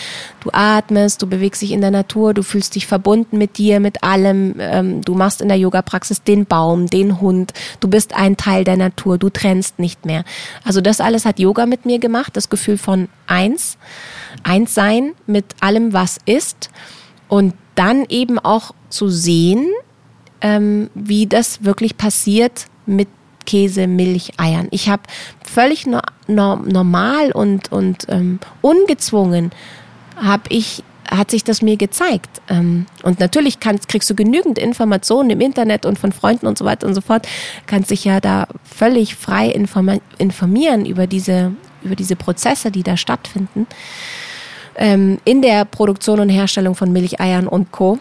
[0.42, 4.04] Du atmest, du bewegst dich in der Natur, du fühlst dich verbunden mit dir, mit
[4.04, 4.56] allem.
[4.60, 7.54] Ähm, du machst in der Yoga-Praxis den Baum, den Hund.
[7.80, 10.24] Du bist ein Teil der Natur, du trennst nicht mehr.
[10.64, 13.78] Also das alles hat Yoga mit mir gemacht, das Gefühl von eins,
[14.44, 16.70] eins sein mit allem, was ist.
[17.28, 19.68] Und dann eben auch zu sehen,
[20.42, 23.08] ähm, wie das wirklich passiert mit
[23.46, 24.68] Käse, Milch, Eiern.
[24.72, 25.04] Ich habe
[25.44, 29.52] völlig no, no, normal und, und ähm, ungezwungen
[30.16, 32.42] habe ich hat sich das mir gezeigt.
[32.50, 36.66] Ähm, und natürlich kannst, kriegst du genügend Informationen im Internet und von Freunden und so
[36.66, 37.28] weiter und so fort.
[37.68, 39.54] Kannst dich ja da völlig frei
[40.18, 41.54] informieren über diese,
[41.84, 43.68] über diese Prozesse, die da stattfinden.
[44.76, 48.00] Ähm, in der Produktion und Herstellung von Milch, Eiern und Co.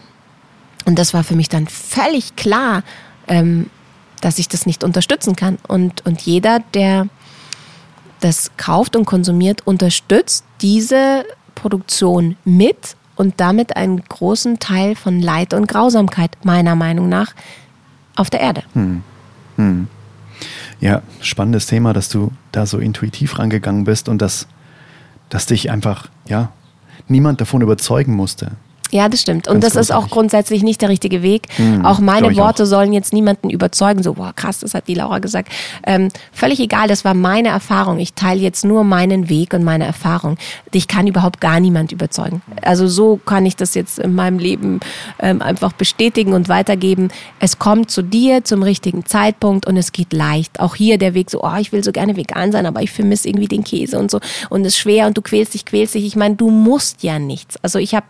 [0.85, 2.83] Und das war für mich dann völlig klar,
[3.27, 3.69] ähm,
[4.25, 5.59] dass ich das nicht unterstützen kann.
[5.67, 7.07] Und, und jeder, der
[8.21, 15.53] das kauft und konsumiert, unterstützt diese Produktion mit und damit einen großen Teil von Leid
[15.53, 17.35] und Grausamkeit, meiner Meinung nach,
[18.15, 18.63] auf der Erde.
[18.73, 19.03] Hm.
[19.57, 19.87] Hm.
[20.79, 24.47] Ja, spannendes Thema, dass du da so intuitiv rangegangen bist und dass,
[25.29, 26.51] dass dich einfach, ja,
[27.07, 28.53] niemand davon überzeugen musste.
[28.91, 29.47] Ja, das stimmt.
[29.47, 31.47] Und Ganz das ist auch grundsätzlich nicht der richtige Weg.
[31.57, 32.67] Mhm, auch meine Worte auch.
[32.67, 35.51] sollen jetzt niemanden überzeugen, so, boah, krass, das hat die Laura gesagt.
[35.85, 37.99] Ähm, völlig egal, das war meine Erfahrung.
[37.99, 40.37] Ich teile jetzt nur meinen Weg und meine Erfahrung.
[40.73, 42.41] Dich kann überhaupt gar niemand überzeugen.
[42.61, 44.79] Also so kann ich das jetzt in meinem Leben
[45.19, 47.09] ähm, einfach bestätigen und weitergeben.
[47.39, 50.59] Es kommt zu dir zum richtigen Zeitpunkt und es geht leicht.
[50.59, 53.27] Auch hier der Weg so, oh, ich will so gerne vegan sein, aber ich vermisse
[53.27, 54.19] irgendwie den Käse und so
[54.49, 56.05] und es ist schwer und du quälst dich, quälst dich.
[56.05, 57.57] Ich meine, du musst ja nichts.
[57.61, 58.05] Also ich habe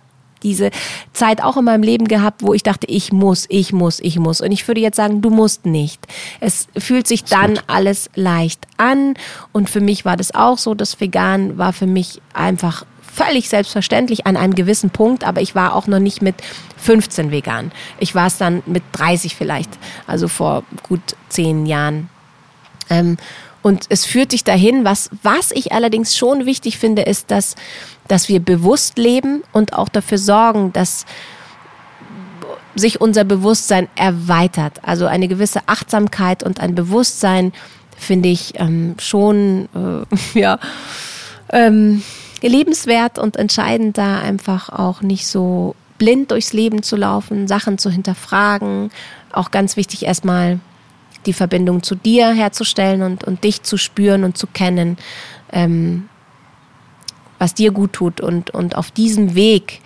[0.45, 0.69] diese
[1.11, 4.39] Zeit auch in meinem Leben gehabt, wo ich dachte, ich muss, ich muss, ich muss.
[4.39, 6.05] Und ich würde jetzt sagen, du musst nicht.
[6.39, 9.15] Es fühlt sich dann alles leicht an.
[9.51, 10.75] Und für mich war das auch so.
[10.75, 15.73] Das Vegan war für mich einfach völlig selbstverständlich an einem gewissen Punkt, aber ich war
[15.73, 16.35] auch noch nicht mit
[16.77, 17.71] 15 vegan.
[17.99, 19.69] Ich war es dann mit 30 vielleicht,
[20.05, 22.09] also vor gut zehn Jahren.
[22.89, 23.17] Ähm,
[23.65, 24.85] und es führt dich dahin.
[24.85, 27.55] Was, was ich allerdings schon wichtig finde, ist, dass,
[28.07, 31.07] dass wir bewusst leben und auch dafür sorgen, dass
[32.75, 34.73] sich unser Bewusstsein erweitert.
[34.83, 37.53] Also eine gewisse Achtsamkeit und ein Bewusstsein
[37.97, 40.05] finde ich ähm, schon äh,
[40.39, 40.59] ja,
[41.49, 42.03] ähm,
[42.43, 47.89] lebenswert und entscheidend, da einfach auch nicht so blind durchs Leben zu laufen, Sachen zu
[47.89, 48.91] hinterfragen.
[49.31, 50.59] Auch ganz wichtig erstmal
[51.25, 54.97] die Verbindung zu dir herzustellen und, und dich zu spüren und zu kennen,
[55.51, 56.09] ähm,
[57.39, 58.21] was dir gut tut.
[58.21, 59.81] Und, und auf diesem Weg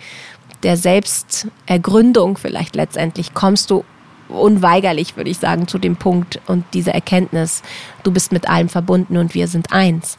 [0.62, 3.84] der Selbstergründung vielleicht letztendlich kommst du
[4.28, 7.62] unweigerlich, würde ich sagen, zu dem Punkt und dieser Erkenntnis,
[8.04, 10.18] du bist mit allem verbunden und wir sind eins.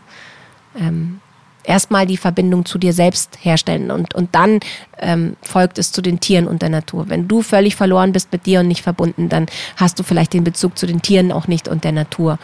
[0.75, 1.20] Ähm,
[1.63, 4.59] erstmal die Verbindung zu dir selbst herstellen und, und dann
[4.99, 7.09] ähm, folgt es zu den Tieren und der Natur.
[7.09, 9.47] Wenn du völlig verloren bist mit dir und nicht verbunden, dann
[9.77, 12.39] hast du vielleicht den Bezug zu den Tieren auch nicht und der Natur.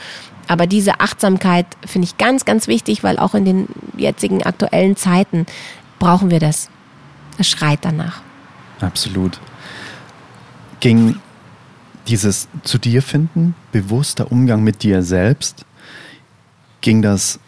[0.48, 5.46] Aber diese Achtsamkeit finde ich ganz, ganz wichtig, weil auch in den jetzigen aktuellen Zeiten
[6.00, 6.70] brauchen wir das.
[7.38, 8.22] Es schreit danach.
[8.80, 9.40] Absolut.
[10.80, 11.20] Ging
[12.08, 15.66] dieses zu dir finden, bewusster Umgang mit dir selbst,
[16.82, 17.40] ging das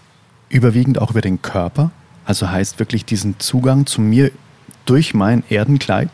[0.49, 1.91] überwiegend auch über den Körper.
[2.25, 4.31] Also heißt wirklich diesen Zugang zu mir
[4.85, 6.09] durch mein Erdenkleid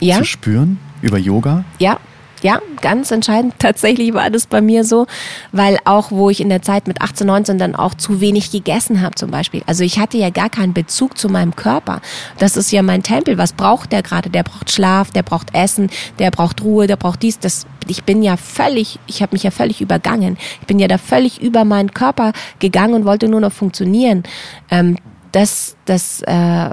[0.00, 0.18] ja.
[0.18, 1.64] zu spüren über Yoga.
[1.78, 1.98] Ja,
[2.42, 3.54] ja, ganz entscheidend.
[3.58, 5.06] Tatsächlich war das bei mir so,
[5.52, 9.00] weil auch wo ich in der Zeit mit 18, 19 dann auch zu wenig gegessen
[9.00, 9.62] habe zum Beispiel.
[9.66, 12.00] Also ich hatte ja gar keinen Bezug zu meinem Körper.
[12.38, 13.38] Das ist ja mein Tempel.
[13.38, 14.30] Was braucht der gerade?
[14.30, 17.38] Der braucht Schlaf, der braucht Essen, der braucht Ruhe, der braucht dies.
[17.38, 20.36] Das, ich bin ja völlig, ich habe mich ja völlig übergangen.
[20.60, 24.22] Ich bin ja da völlig über meinen Körper gegangen und wollte nur noch funktionieren.
[24.70, 24.96] Ähm,
[25.32, 26.70] das, das äh,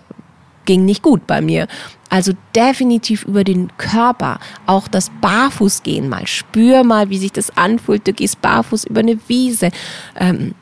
[0.65, 1.67] ging nicht gut bei mir.
[2.13, 6.28] Also definitiv über den Körper, auch das Barfußgehen mal.
[6.28, 8.08] Spür mal, wie sich das anfühlt.
[8.08, 9.71] Du gehst barfuß über eine Wiese.
[10.15, 10.54] Ähm,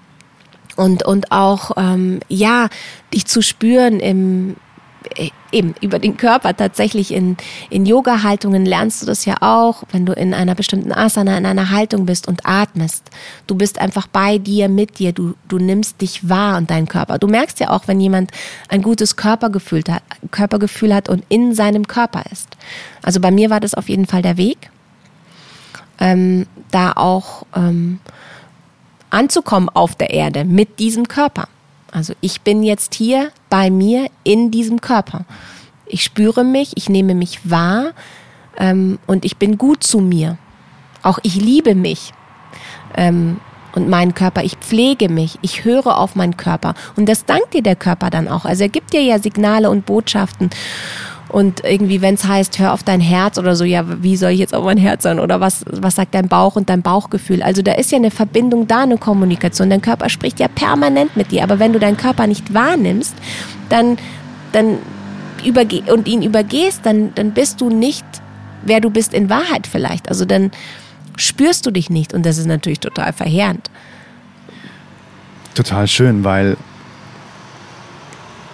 [0.77, 2.69] und, und auch, ähm, ja,
[3.13, 4.55] dich zu spüren im,
[5.51, 7.37] eben über den Körper tatsächlich in,
[7.69, 11.71] in Yoga-Haltungen lernst du das ja auch, wenn du in einer bestimmten Asana, in einer
[11.71, 13.09] Haltung bist und atmest.
[13.47, 17.17] Du bist einfach bei dir, mit dir, du, du nimmst dich wahr und deinen Körper.
[17.17, 18.31] Du merkst ja auch, wenn jemand
[18.69, 22.49] ein gutes Körpergefühl hat, Körpergefühl hat und in seinem Körper ist.
[23.01, 24.69] Also bei mir war das auf jeden Fall der Weg,
[25.99, 27.99] ähm, da auch ähm,
[29.09, 31.47] anzukommen auf der Erde mit diesem Körper.
[31.91, 35.25] Also ich bin jetzt hier bei mir in diesem Körper.
[35.85, 37.91] Ich spüre mich, ich nehme mich wahr
[38.57, 40.37] ähm, und ich bin gut zu mir.
[41.03, 42.13] Auch ich liebe mich.
[42.95, 43.39] Ähm,
[43.73, 46.73] und meinen Körper, ich pflege mich, ich höre auf meinen Körper.
[46.97, 48.45] Und das dankt dir der Körper dann auch.
[48.45, 50.49] Also er gibt dir ja Signale und Botschaften.
[51.31, 54.39] Und irgendwie, wenn es heißt, hör auf dein Herz oder so, ja, wie soll ich
[54.39, 55.17] jetzt auf mein Herz sein?
[55.17, 57.41] Oder was, was sagt dein Bauch und dein Bauchgefühl?
[57.41, 59.69] Also da ist ja eine Verbindung da, eine Kommunikation.
[59.69, 61.43] Dein Körper spricht ja permanent mit dir.
[61.43, 63.15] Aber wenn du deinen Körper nicht wahrnimmst,
[63.69, 63.97] dann,
[64.51, 64.79] dann
[65.45, 68.03] überge und ihn übergehst, dann, dann bist du nicht,
[68.63, 70.09] wer du bist in Wahrheit vielleicht.
[70.09, 70.51] Also dann
[71.15, 72.13] spürst du dich nicht.
[72.13, 73.71] Und das ist natürlich total verheerend.
[75.55, 76.57] Total schön, weil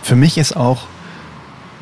[0.03, 0.84] für mich ist auch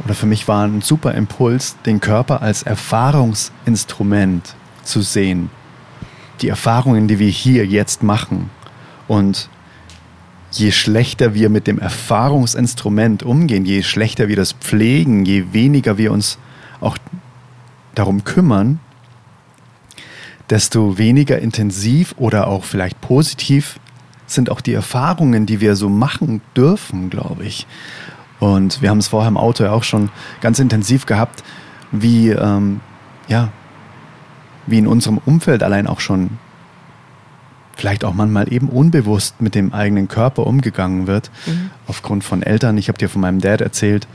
[0.03, 5.49] oder für mich war ein super Impuls, den Körper als Erfahrungsinstrument zu sehen.
[6.41, 8.49] Die Erfahrungen, die wir hier jetzt machen.
[9.07, 9.49] Und
[10.51, 16.11] je schlechter wir mit dem Erfahrungsinstrument umgehen, je schlechter wir das pflegen, je weniger wir
[16.11, 16.37] uns
[16.81, 16.97] auch
[17.93, 18.79] darum kümmern,
[20.49, 23.79] desto weniger intensiv oder auch vielleicht positiv
[24.27, 27.67] sind auch die Erfahrungen, die wir so machen dürfen, glaube ich.
[28.45, 31.43] Und wir haben es vorher im Auto ja auch schon ganz intensiv gehabt,
[31.91, 32.79] wie, ähm,
[33.27, 33.51] ja,
[34.67, 36.37] wie in unserem Umfeld allein auch schon
[37.75, 41.71] vielleicht auch manchmal eben unbewusst mit dem eigenen Körper umgegangen wird, mhm.
[41.87, 42.77] aufgrund von Eltern.
[42.77, 44.07] Ich habe dir von meinem Dad erzählt.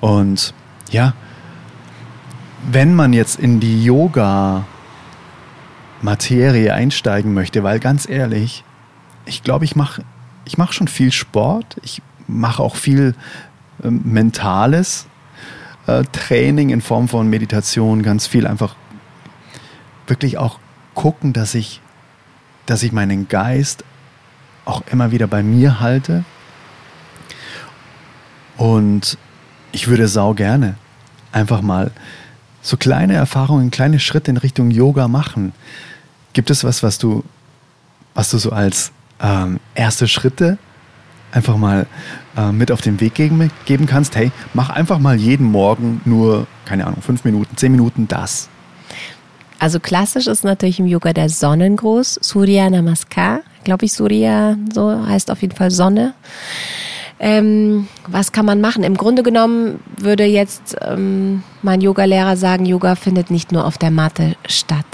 [0.00, 0.52] Und
[0.90, 1.14] ja,
[2.70, 8.62] wenn man jetzt in die Yoga-Materie einsteigen möchte, weil ganz ehrlich,
[9.24, 10.04] ich glaube, ich mache
[10.44, 13.14] ich mach schon viel Sport, ich mache auch viel
[13.82, 15.06] mentales
[15.86, 18.76] äh, Training in Form von Meditation, ganz viel einfach
[20.06, 20.58] wirklich auch
[20.94, 21.80] gucken, dass ich,
[22.66, 23.84] dass ich meinen Geist
[24.64, 26.24] auch immer wieder bei mir halte.
[28.56, 29.16] Und
[29.72, 30.74] ich würde sau gerne
[31.32, 31.92] einfach mal
[32.62, 35.52] so kleine Erfahrungen, kleine Schritte in Richtung Yoga machen.
[36.32, 37.24] Gibt es was, was du,
[38.14, 40.58] was du so als ähm, erste Schritte
[41.32, 41.86] einfach mal
[42.36, 46.46] äh, mit auf den Weg geben, geben kannst, hey, mach einfach mal jeden Morgen nur,
[46.64, 48.48] keine Ahnung, fünf Minuten, zehn Minuten das.
[49.58, 53.40] Also klassisch ist natürlich im Yoga der Sonnengruß, Surya Namaskar.
[53.62, 56.14] Glaube ich, Surya, so heißt auf jeden Fall Sonne.
[57.22, 58.82] Ähm, was kann man machen?
[58.82, 63.90] Im Grunde genommen würde jetzt ähm, mein Yogalehrer sagen, Yoga findet nicht nur auf der
[63.90, 64.86] Matte statt.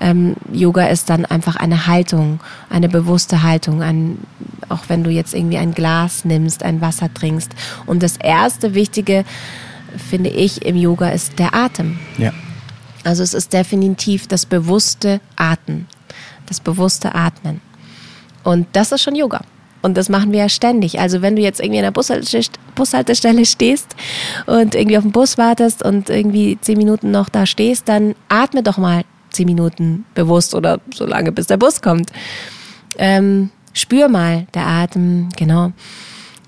[0.00, 2.38] Ähm, Yoga ist dann einfach eine Haltung,
[2.70, 4.18] eine bewusste Haltung, ein,
[4.68, 7.50] auch wenn du jetzt irgendwie ein Glas nimmst, ein Wasser trinkst.
[7.84, 9.24] Und das erste Wichtige,
[9.96, 11.98] finde ich, im Yoga ist der Atem.
[12.16, 12.32] Ja.
[13.02, 15.88] Also es ist definitiv das bewusste Atmen,
[16.46, 17.60] das bewusste Atmen.
[18.44, 19.40] Und das ist schon Yoga.
[19.86, 20.98] Und das machen wir ja ständig.
[20.98, 23.94] Also wenn du jetzt irgendwie an der Bushaltestelle stehst
[24.46, 28.64] und irgendwie auf den Bus wartest und irgendwie zehn Minuten noch da stehst, dann atme
[28.64, 32.10] doch mal zehn Minuten bewusst oder so lange, bis der Bus kommt.
[32.98, 35.70] Ähm, spür mal, der Atem, genau,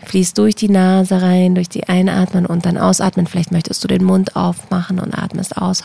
[0.05, 3.29] fließt durch die Nase rein, durch die Einatmen und dann Ausatmen.
[3.29, 5.85] Vielleicht möchtest du den Mund aufmachen und atmest aus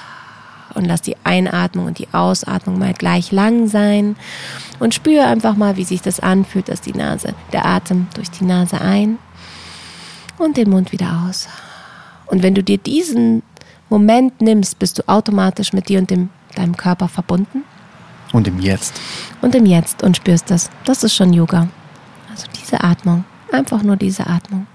[0.75, 4.15] und lass die Einatmung und die Ausatmung mal gleich lang sein
[4.79, 8.45] und spüre einfach mal, wie sich das anfühlt, dass die Nase, der Atem durch die
[8.45, 9.17] Nase ein
[10.37, 11.47] und den Mund wieder aus.
[12.25, 13.43] Und wenn du dir diesen
[13.89, 17.63] Moment nimmst, bist du automatisch mit dir und dem, deinem Körper verbunden.
[18.31, 18.99] Und im Jetzt.
[19.41, 20.71] Und im Jetzt und spürst das.
[20.85, 21.67] Das ist schon Yoga.
[22.31, 23.25] Also diese Atmung.
[23.51, 24.65] Einfach nur diese Atmung.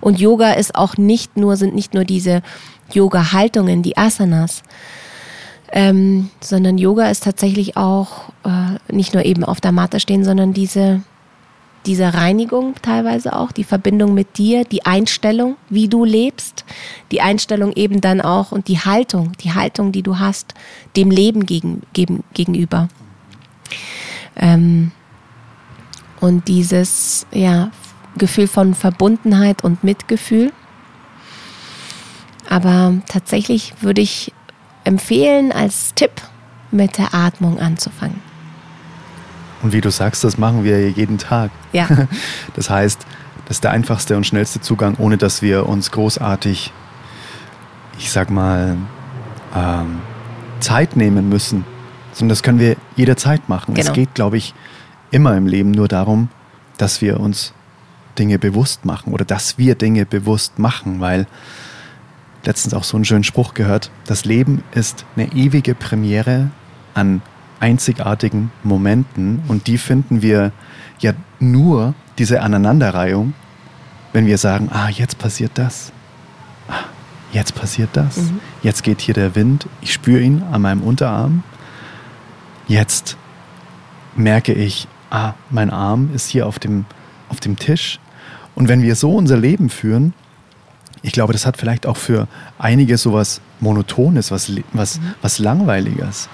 [0.00, 2.42] Und Yoga ist auch nicht nur, sind nicht nur diese
[2.92, 4.62] Yoga-Haltungen, die Asanas,
[5.72, 10.52] ähm, sondern Yoga ist tatsächlich auch äh, nicht nur eben auf der Matte stehen, sondern
[10.52, 11.02] diese,
[11.86, 16.64] diese Reinigung teilweise auch, die Verbindung mit dir, die Einstellung, wie du lebst,
[17.12, 20.54] die Einstellung eben dann auch und die Haltung, die Haltung, die du hast,
[20.96, 22.88] dem Leben gegen, gegen, gegenüber.
[24.36, 24.90] Ähm,
[26.20, 27.70] und dieses ja,
[28.16, 30.52] Gefühl von Verbundenheit und Mitgefühl.
[32.48, 34.32] Aber tatsächlich würde ich
[34.84, 36.10] empfehlen, als Tipp
[36.70, 38.20] mit der Atmung anzufangen.
[39.62, 41.50] Und wie du sagst, das machen wir jeden Tag.
[41.72, 41.86] Ja.
[42.56, 43.06] Das heißt,
[43.46, 46.72] das ist der einfachste und schnellste Zugang, ohne dass wir uns großartig,
[47.98, 48.76] ich sag mal,
[49.54, 50.00] ähm,
[50.60, 51.64] Zeit nehmen müssen.
[52.12, 53.74] Sondern das können wir jederzeit machen.
[53.74, 53.88] Genau.
[53.88, 54.54] Es geht, glaube ich,
[55.10, 56.28] immer im Leben nur darum,
[56.76, 57.52] dass wir uns
[58.20, 61.26] Dinge bewusst machen oder dass wir Dinge bewusst machen, weil
[62.44, 66.50] letztens auch so einen schönen Spruch gehört, das Leben ist eine ewige Premiere
[66.94, 67.22] an
[67.58, 70.52] einzigartigen Momenten und die finden wir
[71.00, 73.34] ja nur, diese Aneinanderreihung,
[74.12, 75.92] wenn wir sagen, ah, jetzt passiert das,
[76.68, 76.84] ah,
[77.32, 78.40] jetzt passiert das, mhm.
[78.62, 81.42] jetzt geht hier der Wind, ich spüre ihn an meinem Unterarm
[82.70, 83.16] jetzt
[84.14, 86.86] merke ich, ah, mein Arm ist hier auf dem,
[87.28, 87.98] auf dem Tisch.
[88.60, 90.12] Und wenn wir so unser Leben führen,
[91.00, 95.14] ich glaube, das hat vielleicht auch für einige so was Monotones, was, was, mhm.
[95.22, 96.28] was Langweiliges.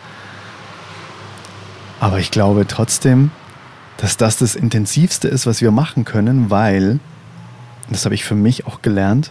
[2.00, 3.30] Aber ich glaube trotzdem,
[3.98, 6.98] dass das das Intensivste ist, was wir machen können, weil,
[7.90, 9.30] das habe ich für mich auch gelernt,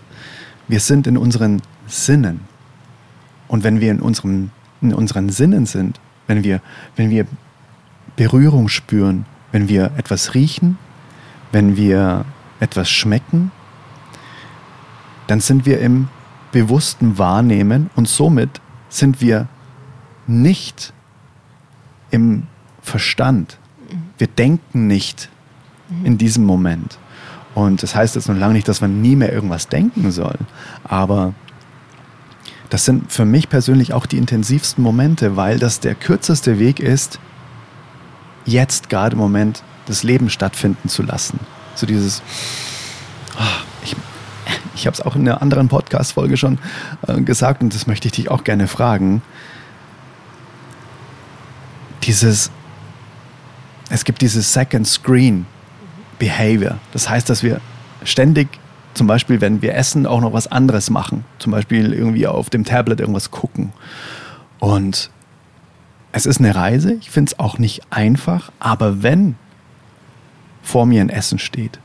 [0.69, 2.45] wir sind in unseren Sinnen.
[3.49, 6.61] Und wenn wir in, unserem, in unseren Sinnen sind, wenn wir,
[6.95, 7.27] wenn wir
[8.15, 10.77] Berührung spüren, wenn wir etwas riechen,
[11.51, 12.23] wenn wir
[12.65, 13.51] etwas schmecken,
[15.27, 16.09] dann sind wir im
[16.51, 18.59] bewussten Wahrnehmen und somit
[18.89, 19.47] sind wir
[20.27, 20.93] nicht
[22.11, 22.43] im
[22.81, 23.57] Verstand.
[24.17, 25.29] Wir denken nicht
[26.03, 26.97] in diesem Moment.
[27.53, 30.37] Und das heißt jetzt noch lange nicht, dass man nie mehr irgendwas denken soll.
[30.83, 31.33] Aber
[32.69, 37.19] das sind für mich persönlich auch die intensivsten Momente, weil das der kürzeste Weg ist,
[38.45, 41.39] jetzt gerade im Moment das Leben stattfinden zu lassen.
[41.75, 42.21] So dieses,
[43.37, 43.95] oh, ich,
[44.75, 46.57] ich habe es auch in einer anderen Podcast-Folge schon
[47.07, 49.21] äh, gesagt und das möchte ich dich auch gerne fragen.
[52.03, 52.51] Dieses,
[53.89, 55.45] es gibt dieses Second Screen
[56.19, 56.77] Behavior.
[56.93, 57.59] Das heißt, dass wir
[58.03, 58.47] ständig,
[58.93, 61.25] zum Beispiel, wenn wir essen, auch noch was anderes machen.
[61.39, 63.73] Zum Beispiel irgendwie auf dem Tablet irgendwas gucken.
[64.59, 65.09] Und
[66.11, 66.93] es ist eine Reise.
[67.01, 68.51] Ich finde es auch nicht einfach.
[68.59, 69.35] Aber wenn
[70.65, 71.79] vor mir ein Essen steht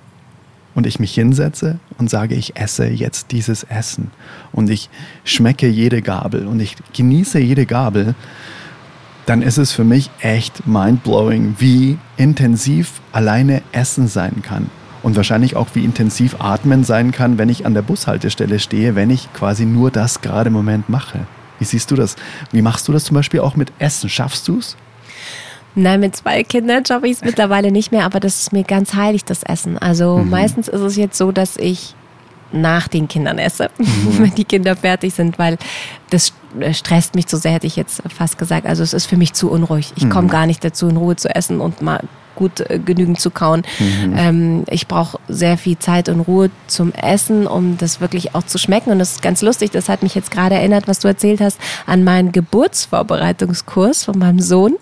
[0.74, 4.11] und ich mich hinsetze und sage, ich esse jetzt dieses Essen
[4.53, 4.89] und ich
[5.24, 8.14] schmecke jede Gabel und ich genieße jede Gabel,
[9.26, 14.70] dann ist es für mich echt mindblowing, wie intensiv alleine Essen sein kann.
[15.03, 19.09] Und wahrscheinlich auch, wie intensiv Atmen sein kann, wenn ich an der Bushaltestelle stehe, wenn
[19.09, 21.20] ich quasi nur das gerade im Moment mache.
[21.59, 22.16] Wie siehst du das?
[22.53, 24.11] Wie machst du das zum Beispiel auch mit Essen?
[24.11, 24.76] Schaffst du es?
[25.74, 28.94] Nein, mit zwei Kindern schaffe ich es mittlerweile nicht mehr, aber das ist mir ganz
[28.94, 29.78] heilig, das Essen.
[29.78, 30.30] Also mhm.
[30.30, 31.94] meistens ist es jetzt so, dass ich
[32.53, 34.18] nach den Kindern esse, mhm.
[34.18, 35.59] wenn die Kinder fertig sind, weil
[36.11, 36.32] das
[36.72, 38.66] stresst mich zu sehr, hätte ich jetzt fast gesagt.
[38.66, 39.92] Also es ist für mich zu unruhig.
[39.96, 40.11] Ich mhm.
[40.11, 42.01] komme gar nicht dazu, in Ruhe zu essen und mal
[42.40, 43.62] gut äh, genügend zu kauen.
[43.78, 44.14] Mhm.
[44.16, 48.59] Ähm, ich brauche sehr viel Zeit und Ruhe zum Essen, um das wirklich auch zu
[48.59, 48.90] schmecken.
[48.90, 49.70] Und das ist ganz lustig.
[49.70, 54.40] Das hat mich jetzt gerade erinnert, was du erzählt hast, an meinen Geburtsvorbereitungskurs von meinem
[54.40, 54.76] Sohn.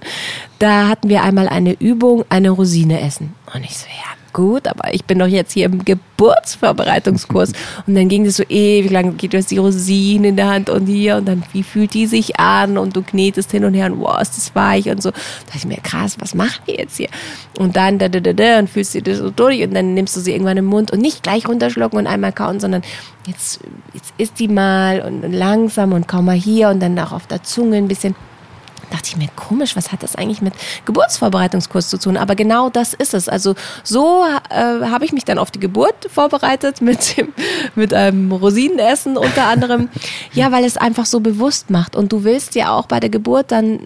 [0.59, 3.35] Da hatten wir einmal eine Übung, eine Rosine essen.
[3.53, 7.53] Und ich so, ja, gut, aber ich bin doch jetzt hier im Geburtsvorbereitungskurs.
[7.89, 10.71] Und dann ging es so ewig lang, geht du hast die Rosinen in der Hand
[10.71, 12.79] und hier und dann, wie fühlt die sich an?
[12.79, 15.11] Und du knetest hin und her und wow, ist das weich und so.
[15.11, 15.17] Da
[15.47, 17.09] dachte ich mir, krass, was machen wir jetzt hier?
[17.59, 20.17] Und dann da, da, da, da und fühlst du das so durch und dann nimmst
[20.17, 22.83] du sie irgendwann im Mund und nicht gleich runterschlucken und einmal kauen, sondern
[23.27, 23.61] jetzt,
[23.93, 27.43] jetzt isst die mal und langsam und kaum mal hier und dann auch auf der
[27.43, 28.15] Zunge ein bisschen
[28.91, 32.17] dachte ich mir, komisch, was hat das eigentlich mit Geburtsvorbereitungskurs zu tun?
[32.17, 33.29] Aber genau das ist es.
[33.29, 37.33] Also so äh, habe ich mich dann auf die Geburt vorbereitet mit dem,
[37.75, 39.89] mit einem Rosinenessen unter anderem.
[40.33, 41.97] Ja, weil es einfach so bewusst macht.
[41.97, 43.81] Und du willst ja auch bei der Geburt dann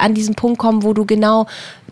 [0.00, 1.46] an diesen Punkt kommen, wo du genau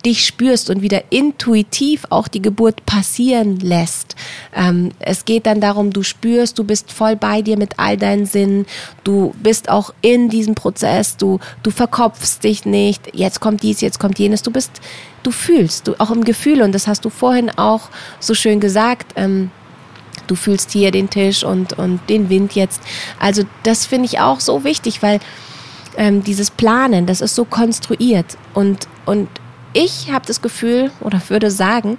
[0.05, 4.17] dich spürst und wieder intuitiv auch die Geburt passieren lässt.
[4.55, 8.27] Ähm, es geht dann darum, du spürst, du bist voll bei dir mit all deinen
[8.27, 8.67] Sinnen,
[9.05, 14.01] du bist auch in diesem Prozess, du, du verkopfst dich nicht, jetzt kommt dies, jetzt
[14.01, 14.73] kommt jenes, du bist,
[15.23, 16.63] du fühlst, du auch im Gefühl.
[16.63, 17.89] Und das hast du vorhin auch
[18.19, 19.51] so schön gesagt, ähm,
[20.27, 22.83] du fühlst hier den Tisch und, und den Wind jetzt.
[23.19, 25.21] Also das finde ich auch so wichtig, weil
[25.97, 29.29] ähm, dieses Planen, das ist so konstruiert und, und
[29.73, 31.99] ich habe das Gefühl oder würde sagen,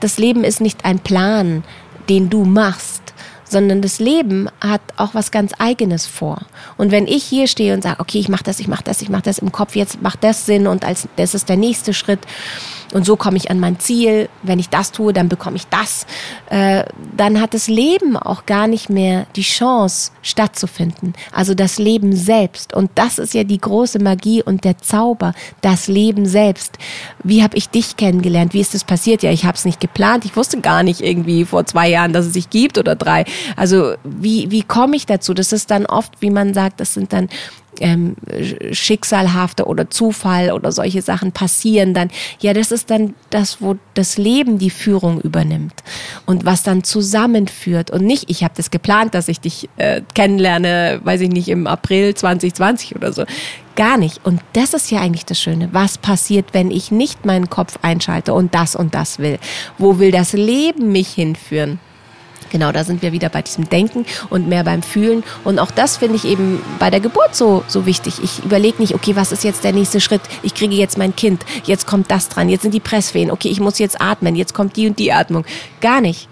[0.00, 1.64] das Leben ist nicht ein Plan,
[2.08, 3.02] den du machst,
[3.44, 6.42] sondern das Leben hat auch was ganz Eigenes vor.
[6.76, 9.10] Und wenn ich hier stehe und sage, okay, ich mache das, ich mache das, ich
[9.10, 12.20] mache das im Kopf, jetzt macht das Sinn und als das ist der nächste Schritt
[12.92, 14.28] und so komme ich an mein Ziel.
[14.42, 16.06] Wenn ich das tue, dann bekomme ich das.
[16.50, 16.84] Äh,
[17.16, 21.14] dann hat das Leben auch gar nicht mehr die Chance stattzufinden.
[21.32, 22.74] Also das Leben selbst.
[22.74, 25.32] Und das ist ja die große Magie und der Zauber.
[25.62, 26.78] Das Leben selbst.
[27.24, 28.52] Wie habe ich dich kennengelernt?
[28.52, 29.22] Wie ist das passiert?
[29.22, 30.24] Ja, ich habe es nicht geplant.
[30.24, 33.24] Ich wusste gar nicht irgendwie vor zwei Jahren, dass es sich gibt oder drei.
[33.56, 35.32] Also wie, wie komme ich dazu?
[35.32, 37.28] Das ist dann oft, wie man sagt, das sind dann
[37.80, 38.16] ähm,
[38.72, 42.10] schicksalhafte oder Zufall oder solche Sachen passieren, dann,
[42.40, 45.82] ja, das ist dann das, wo das Leben die Führung übernimmt
[46.26, 51.00] und was dann zusammenführt und nicht, ich habe das geplant, dass ich dich äh, kennenlerne,
[51.02, 53.24] weiß ich nicht, im April 2020 oder so.
[53.74, 54.20] Gar nicht.
[54.24, 55.70] Und das ist ja eigentlich das Schöne.
[55.72, 59.38] Was passiert, wenn ich nicht meinen Kopf einschalte und das und das will?
[59.78, 61.80] Wo will das Leben mich hinführen?
[62.52, 65.24] Genau, da sind wir wieder bei diesem Denken und mehr beim Fühlen.
[65.42, 68.20] Und auch das finde ich eben bei der Geburt so, so wichtig.
[68.22, 70.20] Ich überlege nicht, okay, was ist jetzt der nächste Schritt?
[70.42, 73.58] Ich kriege jetzt mein Kind, jetzt kommt das dran, jetzt sind die Presswehen, okay, ich
[73.58, 75.46] muss jetzt atmen, jetzt kommt die und die Atmung.
[75.80, 76.28] Gar nicht.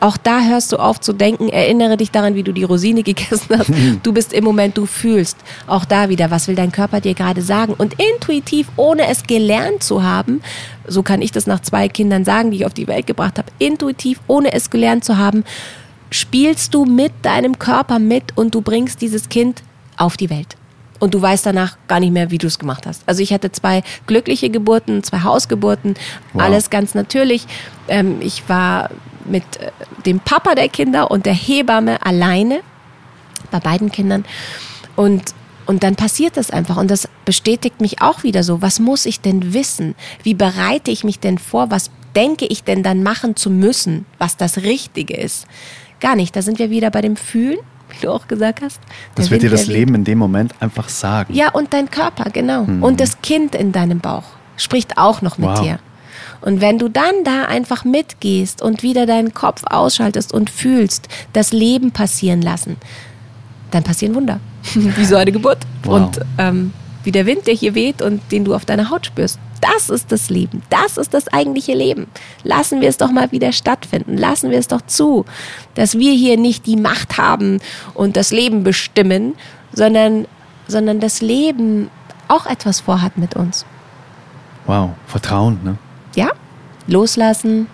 [0.00, 3.58] Auch da hörst du auf zu denken, erinnere dich daran, wie du die Rosine gegessen
[3.58, 3.70] hast.
[4.02, 5.36] Du bist im Moment, du fühlst.
[5.66, 7.74] Auch da wieder, was will dein Körper dir gerade sagen?
[7.74, 10.42] Und intuitiv, ohne es gelernt zu haben,
[10.86, 13.50] so kann ich das nach zwei Kindern sagen, die ich auf die Welt gebracht habe,
[13.58, 15.44] intuitiv, ohne es gelernt zu haben,
[16.10, 19.62] spielst du mit deinem Körper mit und du bringst dieses Kind
[19.96, 20.56] auf die Welt.
[21.00, 23.02] Und du weißt danach gar nicht mehr, wie du es gemacht hast.
[23.06, 25.94] Also ich hatte zwei glückliche Geburten, zwei Hausgeburten,
[26.32, 26.42] wow.
[26.42, 27.46] alles ganz natürlich.
[27.88, 28.90] Ähm, ich war
[29.24, 29.70] mit äh,
[30.06, 32.60] dem Papa der Kinder und der Hebamme alleine
[33.50, 34.24] bei beiden Kindern.
[34.96, 35.34] Und
[35.66, 36.76] und dann passiert das einfach.
[36.76, 38.60] Und das bestätigt mich auch wieder so.
[38.62, 39.94] Was muss ich denn wissen?
[40.22, 41.70] Wie bereite ich mich denn vor?
[41.70, 45.46] Was denke ich denn dann machen zu müssen, was das Richtige ist?
[46.00, 46.36] Gar nicht.
[46.36, 47.58] Da sind wir wieder bei dem Fühlen,
[47.88, 48.80] wie du auch gesagt hast.
[49.14, 51.32] Das wird dir das Leben in dem Moment einfach sagen.
[51.32, 52.64] Ja, und dein Körper, genau.
[52.64, 52.82] Mhm.
[52.82, 54.24] Und das Kind in deinem Bauch
[54.56, 55.60] spricht auch noch mit wow.
[55.60, 55.78] dir.
[56.44, 61.52] Und wenn du dann da einfach mitgehst und wieder deinen Kopf ausschaltest und fühlst, das
[61.52, 62.76] Leben passieren lassen,
[63.70, 64.40] dann passieren Wunder.
[64.74, 65.58] wie so eine Geburt.
[65.84, 65.94] Wow.
[65.94, 69.38] Und ähm, wie der Wind, der hier weht und den du auf deiner Haut spürst.
[69.62, 70.62] Das ist das Leben.
[70.68, 72.08] Das ist das eigentliche Leben.
[72.42, 74.18] Lassen wir es doch mal wieder stattfinden.
[74.18, 75.24] Lassen wir es doch zu,
[75.74, 77.60] dass wir hier nicht die Macht haben
[77.94, 79.34] und das Leben bestimmen,
[79.72, 80.26] sondern,
[80.68, 81.88] sondern das Leben
[82.28, 83.64] auch etwas vorhat mit uns.
[84.66, 85.78] Wow, Vertrauen, ne?
[86.14, 86.30] Ja,
[86.86, 87.66] loslassen.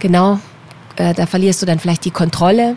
[0.00, 0.38] Genau,
[0.96, 2.76] äh, da verlierst du dann vielleicht die Kontrolle.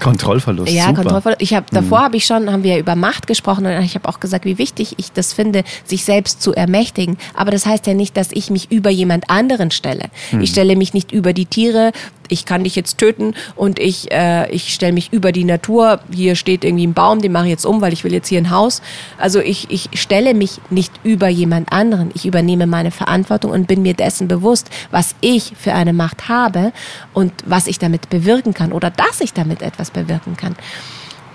[0.00, 0.72] Kontrollverlust.
[0.72, 1.02] Ja, super.
[1.02, 1.42] Kontrollverlust.
[1.42, 2.04] Ich habe davor mhm.
[2.04, 4.94] habe ich schon, haben wir über Macht gesprochen und ich habe auch gesagt, wie wichtig
[4.96, 7.18] ich das finde, sich selbst zu ermächtigen.
[7.34, 10.06] Aber das heißt ja nicht, dass ich mich über jemand anderen stelle.
[10.32, 10.40] Mhm.
[10.40, 11.92] Ich stelle mich nicht über die Tiere,
[12.30, 16.00] ich kann dich jetzt töten und ich, äh, ich stelle mich über die Natur.
[16.12, 18.38] Hier steht irgendwie ein Baum, den mache ich jetzt um, weil ich will jetzt hier
[18.38, 18.82] ein Haus.
[19.18, 22.10] Also ich, ich stelle mich nicht über jemand anderen.
[22.14, 26.72] Ich übernehme meine Verantwortung und bin mir dessen bewusst, was ich für eine Macht habe
[27.12, 30.54] und was ich damit bewirken kann oder dass ich damit etwas bewirken kann.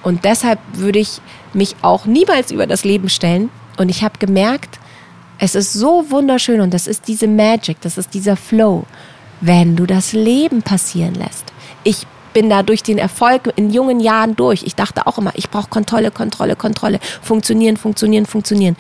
[0.02, 1.20] Und deshalb würde ich
[1.54, 3.50] mich auch niemals über das Leben stellen.
[3.78, 4.80] Und ich habe gemerkt,
[5.40, 8.86] es ist so wunderschön und das ist diese Magic, das ist dieser Flow
[9.42, 11.46] wenn du das Leben passieren lässt.
[11.84, 14.64] Ich bin da durch den Erfolg in jungen Jahren durch.
[14.64, 17.00] Ich dachte auch immer, ich brauche Kontrolle, Kontrolle, Kontrolle.
[17.22, 18.76] Funktionieren, funktionieren, funktionieren.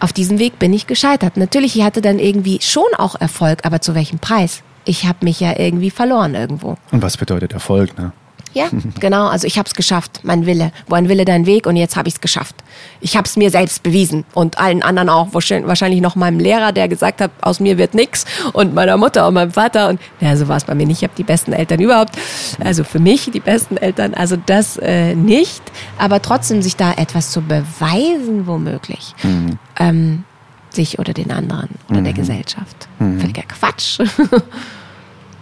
[0.00, 1.36] Auf diesem Weg bin ich gescheitert.
[1.36, 4.62] Natürlich, ich hatte dann irgendwie schon auch Erfolg, aber zu welchem Preis?
[4.84, 6.76] Ich habe mich ja irgendwie verloren irgendwo.
[6.90, 8.12] Und was bedeutet Erfolg, ne?
[8.58, 8.68] Ja,
[9.00, 9.28] genau.
[9.28, 10.72] Also ich habe es geschafft, mein Wille.
[10.88, 12.56] Wo ein Wille, dein Weg und jetzt habe ich es geschafft.
[13.00, 15.28] Ich habe es mir selbst bewiesen und allen anderen auch.
[15.32, 19.34] Wahrscheinlich noch meinem Lehrer, der gesagt hat, aus mir wird nichts und meiner Mutter und
[19.34, 19.88] meinem Vater.
[19.88, 20.98] Und ja, so war es bei mir nicht.
[20.98, 22.18] Ich habe die besten Eltern überhaupt.
[22.62, 24.14] Also für mich die besten Eltern.
[24.14, 25.62] Also das äh, nicht.
[25.98, 29.14] Aber trotzdem sich da etwas zu beweisen, womöglich.
[29.22, 29.58] Mhm.
[29.78, 30.24] Ähm,
[30.70, 32.04] sich oder den anderen oder mhm.
[32.04, 32.88] der Gesellschaft.
[32.98, 33.20] Mhm.
[33.20, 34.00] Völliger Quatsch.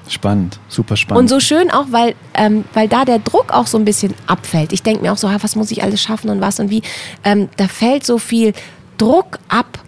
[0.09, 1.23] Spannend, super spannend.
[1.23, 4.73] Und so schön auch, weil, ähm, weil da der Druck auch so ein bisschen abfällt.
[4.73, 6.83] Ich denke mir auch so, was muss ich alles schaffen und was und wie.
[7.25, 8.53] Ähm, da fällt so viel
[8.99, 9.79] Druck ab,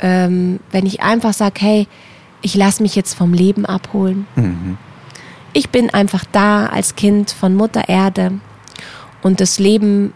[0.00, 1.88] ähm, wenn ich einfach sage, hey,
[2.42, 4.26] ich lasse mich jetzt vom Leben abholen.
[4.36, 4.78] Mhm.
[5.52, 8.32] Ich bin einfach da als Kind von Mutter Erde
[9.22, 10.12] und das Leben,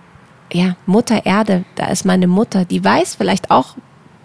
[0.52, 3.76] ja, Mutter Erde, da ist meine Mutter, die weiß vielleicht auch,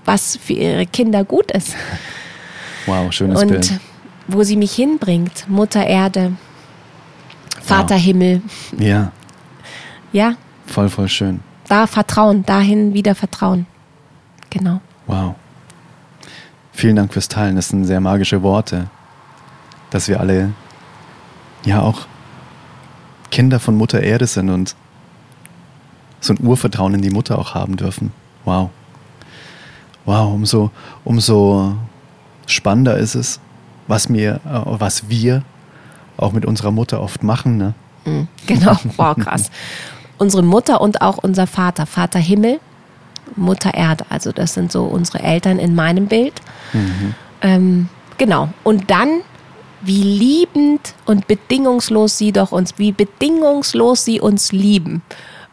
[0.05, 1.75] was für ihre Kinder gut ist.
[2.86, 3.79] Wow, schönes und, Bild
[4.28, 5.49] wo sie mich hinbringt.
[5.49, 6.34] Mutter Erde,
[7.61, 8.01] Vater wow.
[8.01, 8.41] Himmel.
[8.78, 9.11] Ja.
[10.11, 10.36] Ja.
[10.65, 11.41] Voll, voll schön.
[11.67, 13.65] Da Vertrauen, dahin wieder Vertrauen.
[14.49, 14.82] Genau.
[15.07, 15.36] Wow.
[16.71, 17.55] Vielen Dank fürs Teilen.
[17.55, 18.89] Das sind sehr magische Worte,
[19.89, 20.53] dass wir alle
[21.65, 22.07] ja auch
[23.32, 24.76] Kinder von Mutter Erde sind und
[26.19, 28.11] so ein Urvertrauen in die Mutter auch haben dürfen.
[28.45, 28.69] Wow.
[30.05, 30.71] Wow, umso,
[31.03, 31.76] umso
[32.45, 33.39] spannender ist es,
[33.88, 35.43] was, mir, äh, was wir
[36.17, 37.57] auch mit unserer Mutter oft machen.
[37.57, 37.73] Ne?
[38.05, 39.49] Mhm, genau, wow, krass.
[40.17, 42.59] unsere Mutter und auch unser Vater, Vater Himmel,
[43.36, 44.05] Mutter Erde.
[44.09, 46.34] Also das sind so unsere Eltern in meinem Bild.
[46.73, 47.15] Mhm.
[47.41, 48.49] Ähm, genau.
[48.63, 49.21] Und dann,
[49.81, 55.01] wie liebend und bedingungslos sie doch uns, wie bedingungslos sie uns lieben,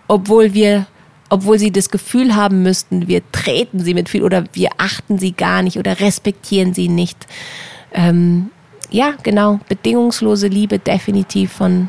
[0.09, 0.87] obwohl wir
[1.33, 5.31] obwohl sie das Gefühl haben müssten, wir treten sie mit viel oder wir achten sie
[5.31, 7.27] gar nicht oder respektieren sie nicht
[7.93, 8.51] ähm,
[8.91, 11.89] ja, genau, bedingungslose Liebe definitiv von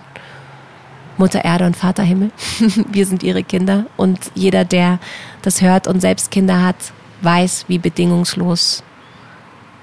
[1.17, 2.31] Mutter Erde und Vater Himmel.
[2.91, 4.99] Wir sind ihre Kinder und jeder, der
[5.41, 6.75] das hört und selbst Kinder hat,
[7.21, 8.83] weiß, wie bedingungslos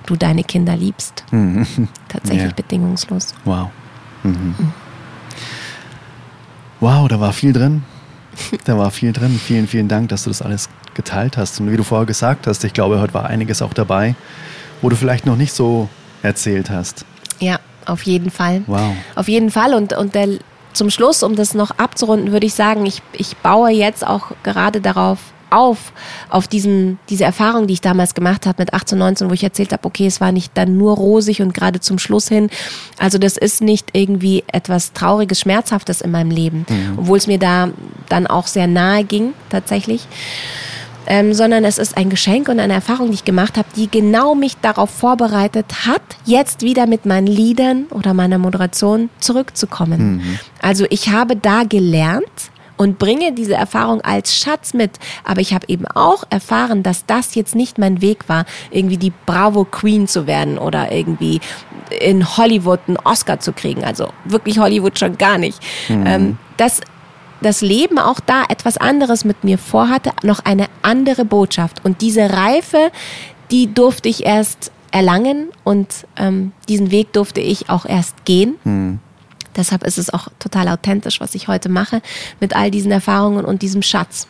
[0.07, 1.25] du deine Kinder liebst.
[1.31, 1.67] Mhm.
[2.09, 2.55] Tatsächlich ja.
[2.55, 3.35] bedingungslos.
[3.45, 3.71] Wow.
[4.23, 4.55] Mhm.
[6.81, 7.83] Wow, da war viel drin.
[8.65, 9.39] Da war viel drin.
[9.45, 11.61] Vielen, vielen Dank, dass du das alles geteilt hast.
[11.61, 14.15] Und wie du vorher gesagt hast, ich glaube, heute war einiges auch dabei,
[14.81, 15.89] wo du vielleicht noch nicht so
[16.23, 17.05] erzählt hast.
[17.41, 18.63] Ja, auf jeden Fall.
[18.67, 18.95] Wow.
[19.15, 19.75] Auf jeden Fall.
[19.75, 20.29] Und, und der,
[20.73, 24.81] zum Schluss, um das noch abzurunden, würde ich sagen, ich, ich baue jetzt auch gerade
[24.81, 25.19] darauf
[25.51, 25.93] auf,
[26.29, 29.73] auf diesen, diese Erfahrung, die ich damals gemacht habe mit 18, 19, wo ich erzählt
[29.73, 32.51] habe, okay, es war nicht dann nur rosig und gerade zum Schluss hin.
[32.99, 36.99] Also das ist nicht irgendwie etwas Trauriges, Schmerzhaftes in meinem Leben, mhm.
[36.99, 37.71] obwohl es mir da
[38.09, 40.07] dann auch sehr nahe ging, tatsächlich
[41.09, 44.35] ähm, sondern es ist ein Geschenk und eine Erfahrung, die ich gemacht habe, die genau
[44.35, 50.17] mich darauf vorbereitet hat, jetzt wieder mit meinen Liedern oder meiner Moderation zurückzukommen.
[50.17, 50.39] Mhm.
[50.61, 54.93] Also ich habe da gelernt, und bringe diese Erfahrung als Schatz mit.
[55.25, 59.13] Aber ich habe eben auch erfahren, dass das jetzt nicht mein Weg war, irgendwie die
[59.27, 61.41] Bravo Queen zu werden oder irgendwie
[62.01, 63.83] in Hollywood einen Oscar zu kriegen.
[63.85, 65.61] Also wirklich Hollywood schon gar nicht.
[65.89, 66.07] Mhm.
[66.07, 66.81] Ähm, das
[67.41, 71.85] das Leben auch da etwas anderes mit mir vorhatte, noch eine andere Botschaft.
[71.85, 72.91] Und diese Reife,
[73.51, 78.57] die durfte ich erst erlangen und ähm, diesen Weg durfte ich auch erst gehen.
[78.65, 79.01] Mhm.
[79.57, 82.01] Deshalb ist es auch total authentisch, was ich heute mache,
[82.39, 84.29] mit all diesen Erfahrungen und diesem Schatz.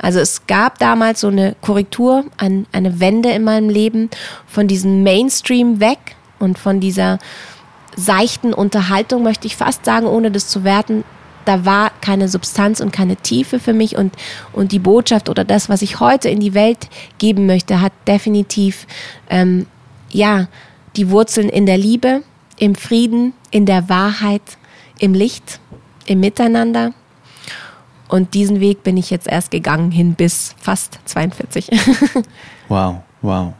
[0.00, 4.08] Also es gab damals so eine Korrektur, ein, eine Wende in meinem Leben
[4.46, 5.98] von diesem Mainstream weg
[6.38, 7.18] und von dieser
[7.96, 11.02] seichten Unterhaltung, möchte ich fast sagen, ohne das zu werten,
[11.44, 14.14] da war keine Substanz und keine Tiefe für mich und,
[14.52, 18.86] und die Botschaft oder das, was ich heute in die Welt geben möchte, hat definitiv,
[19.30, 19.66] ähm,
[20.10, 20.48] ja,
[20.96, 22.22] die Wurzeln in der Liebe,
[22.58, 24.42] im Frieden, in der Wahrheit,
[24.98, 25.60] im Licht,
[26.06, 26.92] im Miteinander.
[28.08, 31.68] Und diesen Weg bin ich jetzt erst gegangen hin bis fast 42.
[32.68, 33.52] wow, wow.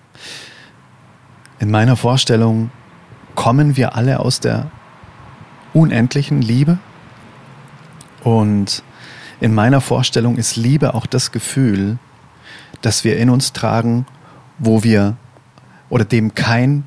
[1.59, 2.71] In meiner Vorstellung
[3.35, 4.71] kommen wir alle aus der
[5.75, 6.79] unendlichen Liebe
[8.25, 8.83] und
[9.41, 11.99] in meiner Vorstellung ist Liebe auch das Gefühl,
[12.83, 14.07] das wir in uns tragen,
[14.59, 15.17] wo wir
[15.89, 16.85] oder dem kein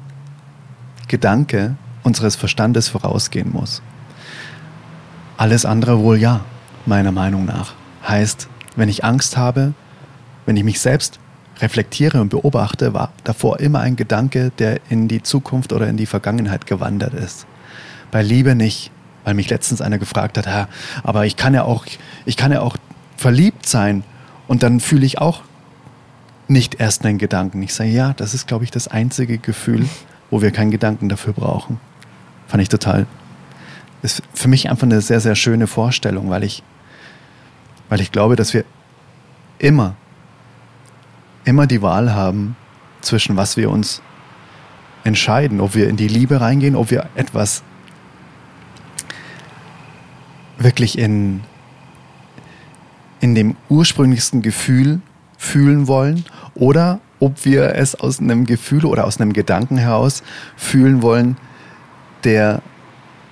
[1.08, 3.82] Gedanke unseres Verstandes vorausgehen muss.
[5.38, 6.42] Alles andere wohl ja,
[6.86, 7.74] meiner Meinung nach.
[8.08, 9.74] Heißt, wenn ich Angst habe,
[10.46, 11.20] wenn ich mich selbst
[11.60, 16.06] reflektiere und beobachte, war davor immer ein Gedanke, der in die Zukunft oder in die
[16.06, 17.46] Vergangenheit gewandert ist.
[18.10, 18.92] Bei Liebe nicht
[19.24, 20.70] weil mich letztens einer gefragt hat,
[21.04, 21.86] aber ich kann ja auch,
[22.26, 22.78] ich kann ja auch
[23.18, 24.04] verliebt sein
[24.48, 25.42] und dann fühle ich auch
[26.48, 27.62] nicht erst einen Gedanken.
[27.64, 29.88] Ich sage, ja, das ist, glaube ich, das einzige Gefühl,
[30.30, 31.80] wo wir keinen Gedanken dafür brauchen.
[32.48, 33.06] Fand ich total,
[34.02, 36.64] ist für mich einfach eine sehr, sehr schöne Vorstellung, weil ich,
[37.90, 38.66] weil ich glaube, dass wir
[39.60, 39.96] immer,
[41.46, 42.56] immer die Wahl haben
[43.02, 44.02] zwischen was wir uns
[45.04, 47.64] entscheiden, ob wir in die Liebe reingehen, ob wir etwas
[50.64, 51.42] wirklich in,
[53.20, 55.02] in dem ursprünglichsten Gefühl
[55.38, 60.24] fühlen wollen oder ob wir es aus einem Gefühl oder aus einem Gedanken heraus
[60.58, 61.38] fühlen wollen,
[62.24, 62.62] der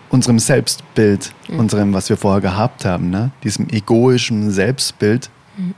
[0.10, 1.60] unserem Selbstbild, mhm.
[1.60, 3.32] unserem, was wir vorher gehabt haben, ne?
[3.44, 5.76] diesem egoischen Selbstbild mhm.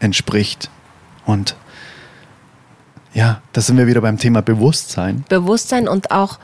[0.00, 0.70] entspricht.
[1.26, 1.56] Und
[3.12, 5.24] ja, da sind wir wieder beim Thema Bewusstsein.
[5.28, 6.38] Bewusstsein und auch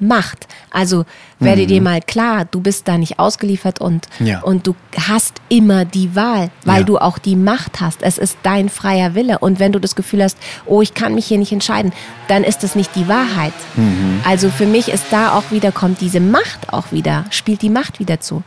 [0.00, 0.46] Macht.
[0.70, 1.04] Also
[1.38, 1.66] werde mhm.
[1.66, 4.40] dir mal klar, du bist da nicht ausgeliefert und, ja.
[4.40, 4.74] und du
[5.08, 6.84] hast immer die Wahl, weil ja.
[6.84, 8.02] du auch die Macht hast.
[8.02, 9.38] Es ist dein freier Wille.
[9.38, 11.92] Und wenn du das Gefühl hast, oh, ich kann mich hier nicht entscheiden,
[12.28, 13.54] dann ist es nicht die Wahrheit.
[13.76, 14.20] Mhm.
[14.24, 18.00] Also für mich ist da auch wieder, kommt diese Macht auch wieder, spielt die Macht
[18.00, 18.42] wieder zu.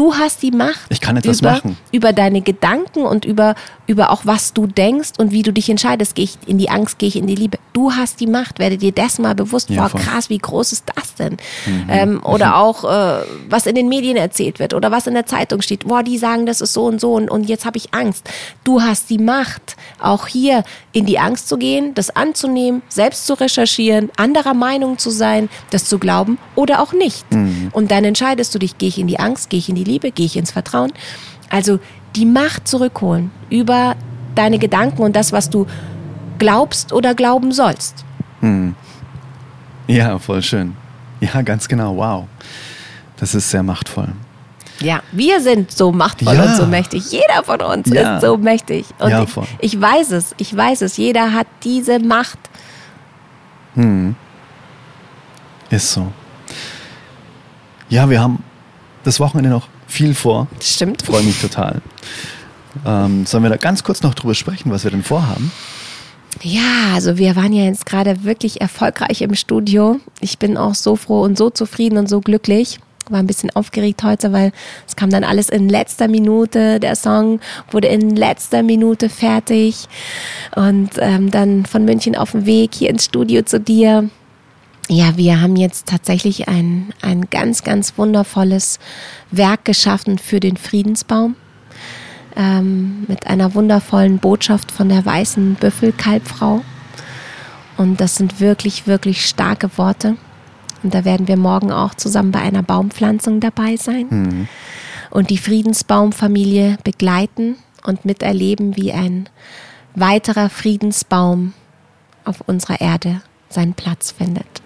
[0.00, 1.76] Du hast die Macht ich kann etwas über, machen.
[1.92, 3.54] über deine Gedanken und über,
[3.86, 6.14] über auch was du denkst und wie du dich entscheidest.
[6.14, 7.58] Gehe ich in die Angst, gehe ich in die Liebe.
[7.74, 9.68] Du hast die Macht, werde dir dessen mal bewusst.
[9.68, 11.36] Ja, Boah, krass, wie groß ist das denn?
[11.66, 11.86] Mhm.
[11.90, 12.52] Ähm, oder mhm.
[12.54, 15.86] auch, äh, was in den Medien erzählt wird oder was in der Zeitung steht.
[15.86, 18.26] Boah, die sagen, das ist so und so und, und jetzt habe ich Angst.
[18.64, 23.34] Du hast die Macht, auch hier in die Angst zu gehen, das anzunehmen, selbst zu
[23.34, 27.30] recherchieren, anderer Meinung zu sein, das zu glauben oder auch nicht.
[27.30, 27.68] Mhm.
[27.72, 29.89] Und dann entscheidest du dich, gehe ich in die Angst, gehe ich in die Liebe,
[29.98, 30.92] gehe ich ins Vertrauen.
[31.50, 31.78] Also
[32.16, 33.96] die Macht zurückholen über
[34.34, 35.66] deine Gedanken und das, was du
[36.38, 38.04] glaubst oder glauben sollst.
[38.40, 38.74] Hm.
[39.86, 40.76] Ja, voll schön.
[41.20, 41.96] Ja, ganz genau.
[41.96, 42.26] Wow.
[43.16, 44.08] Das ist sehr machtvoll.
[44.80, 46.44] Ja, wir sind so machtvoll ja.
[46.44, 47.12] und so mächtig.
[47.12, 48.16] Jeder von uns ja.
[48.16, 48.86] ist so mächtig.
[48.98, 49.44] Und ja, voll.
[49.58, 50.96] Ich, ich weiß es, ich weiß es.
[50.96, 52.38] Jeder hat diese Macht.
[53.74, 54.16] Hm.
[55.68, 56.10] Ist so.
[57.90, 58.42] Ja, wir haben
[59.04, 60.46] das Wochenende noch viel vor.
[60.60, 61.02] Stimmt.
[61.02, 61.80] Freue mich total.
[62.86, 65.50] Ähm, sollen wir da ganz kurz noch drüber sprechen, was wir denn vorhaben?
[66.42, 69.98] Ja, also wir waren ja jetzt gerade wirklich erfolgreich im Studio.
[70.20, 72.78] Ich bin auch so froh und so zufrieden und so glücklich.
[73.08, 74.52] War ein bisschen aufgeregt heute, weil
[74.86, 76.78] es kam dann alles in letzter Minute.
[76.78, 77.40] Der Song
[77.72, 79.88] wurde in letzter Minute fertig.
[80.54, 84.08] Und ähm, dann von München auf dem Weg hier ins Studio zu dir.
[84.92, 88.80] Ja, wir haben jetzt tatsächlich ein, ein ganz, ganz wundervolles
[89.30, 91.36] Werk geschaffen für den Friedensbaum
[92.34, 96.62] ähm, mit einer wundervollen Botschaft von der weißen Büffelkalbfrau.
[97.76, 100.16] Und das sind wirklich, wirklich starke Worte.
[100.82, 104.48] Und da werden wir morgen auch zusammen bei einer Baumpflanzung dabei sein mhm.
[105.10, 107.54] und die Friedensbaumfamilie begleiten
[107.86, 109.28] und miterleben, wie ein
[109.94, 111.52] weiterer Friedensbaum
[112.24, 114.62] auf unserer Erde seinen Platz findet.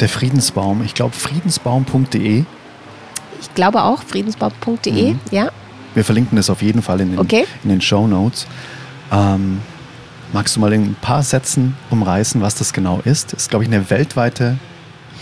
[0.00, 2.44] Der Friedensbaum, ich glaube friedensbaum.de.
[3.40, 5.20] Ich glaube auch friedensbaum.de, mhm.
[5.30, 5.50] ja.
[5.94, 7.46] Wir verlinken das auf jeden Fall in den, okay.
[7.62, 8.46] in den Show Notes.
[9.12, 9.60] Ähm,
[10.32, 13.32] magst du mal in ein paar Sätzen umreißen, was das genau ist?
[13.32, 14.58] Das ist, glaube ich, eine weltweite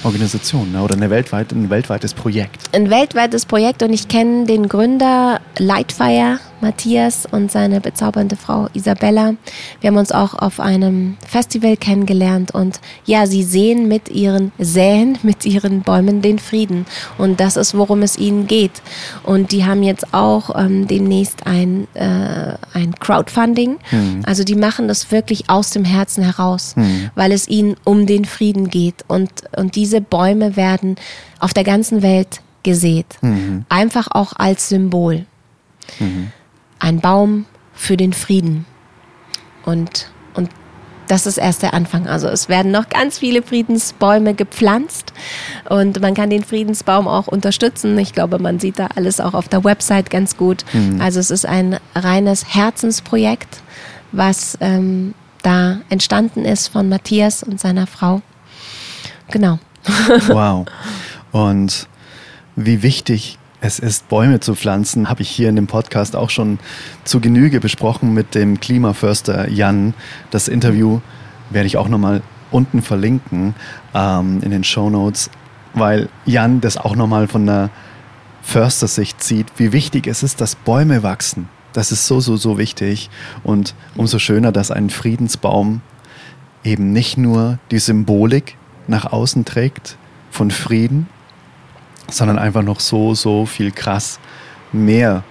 [0.05, 0.83] Organisation ne?
[0.83, 2.63] oder eine weltweit, ein weltweites Projekt.
[2.73, 9.35] Ein weltweites Projekt und ich kenne den Gründer Lightfire Matthias und seine bezaubernde Frau Isabella.
[9.81, 15.19] Wir haben uns auch auf einem Festival kennengelernt und ja, sie sehen mit ihren Säen,
[15.23, 16.87] mit ihren Bäumen den Frieden
[17.19, 18.81] und das ist, worum es ihnen geht.
[19.25, 23.79] Und die haben jetzt auch ähm, demnächst ein, äh, ein Crowdfunding.
[23.91, 24.23] Mhm.
[24.25, 27.11] Also die machen das wirklich aus dem Herzen heraus, mhm.
[27.17, 30.97] weil es ihnen um den Frieden geht und, und diese Bäume werden
[31.41, 33.07] auf der ganzen Welt gesät.
[33.21, 33.65] Mhm.
[33.69, 35.27] Einfach auch als Symbol.
[35.99, 36.31] Mhm
[36.83, 38.67] ein Baum für den Frieden.
[39.65, 40.51] Und, und
[41.07, 42.09] das ist erst der Anfang.
[42.09, 45.13] Also es werden noch ganz viele Friedensbäume gepflanzt
[45.69, 47.97] und man kann den Friedensbaum auch unterstützen.
[47.99, 50.65] Ich glaube, man sieht da alles auch auf der Website ganz gut.
[50.73, 51.01] Mhm.
[51.01, 53.63] Also es ist ein reines Herzensprojekt,
[54.11, 58.23] was ähm, da entstanden ist von Matthias und seiner Frau.
[59.31, 59.61] Genau.
[60.29, 60.67] wow.
[61.31, 61.87] Und
[62.57, 66.59] wie wichtig es ist, Bäume zu pflanzen, habe ich hier in dem Podcast auch schon
[67.05, 69.95] zu Genüge besprochen mit dem Klimaförster Jan.
[70.33, 71.01] Das Interview
[71.51, 73.55] werde ich auch nochmal unten verlinken
[73.95, 75.31] ähm, in den Show Notes,
[75.75, 77.71] weil Jan das auch nochmal von der
[78.43, 81.49] Förstersicht sieht, wie wichtig es ist, dass Bäume wachsen.
[81.73, 83.11] Das ist so, so, so wichtig.
[83.45, 85.83] Und umso schöner, dass ein Friedensbaum
[86.65, 88.57] eben nicht nur die Symbolik
[88.89, 89.97] nach außen trägt
[90.33, 91.07] von Frieden,
[92.13, 94.19] sondern einfach noch so, so viel krass
[94.73, 95.25] mehr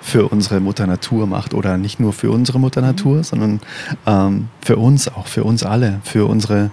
[0.00, 3.22] für unsere Mutter Natur macht oder nicht nur für unsere Mutter Natur, mhm.
[3.22, 3.60] sondern
[4.06, 6.70] ähm, für uns auch, für uns alle, für unsere,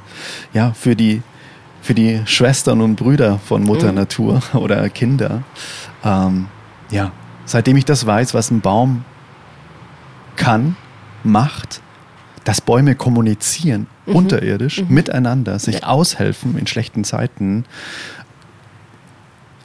[0.53, 1.22] ja, für die,
[1.82, 3.95] für die Schwestern und Brüder von Mutter mhm.
[3.95, 5.43] Natur oder Kinder.
[6.03, 6.47] Ähm,
[6.89, 7.12] ja,
[7.45, 9.03] seitdem ich das weiß, was ein Baum
[10.38, 10.78] kann,
[11.24, 11.82] macht,
[12.45, 14.16] dass Bäume kommunizieren, mhm.
[14.16, 14.93] unterirdisch, mhm.
[14.93, 15.88] miteinander, sich ja.
[15.88, 17.66] aushelfen in schlechten Zeiten,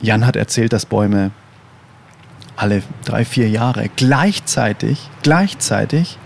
[0.02, 1.30] Jan hat erzählt, dass Bäume
[2.56, 6.18] alle drei, vier Jahre gleichzeitig, gleichzeitig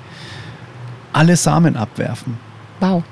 [1.12, 2.38] alle Samen abwerfen.
[2.80, 3.04] Wow.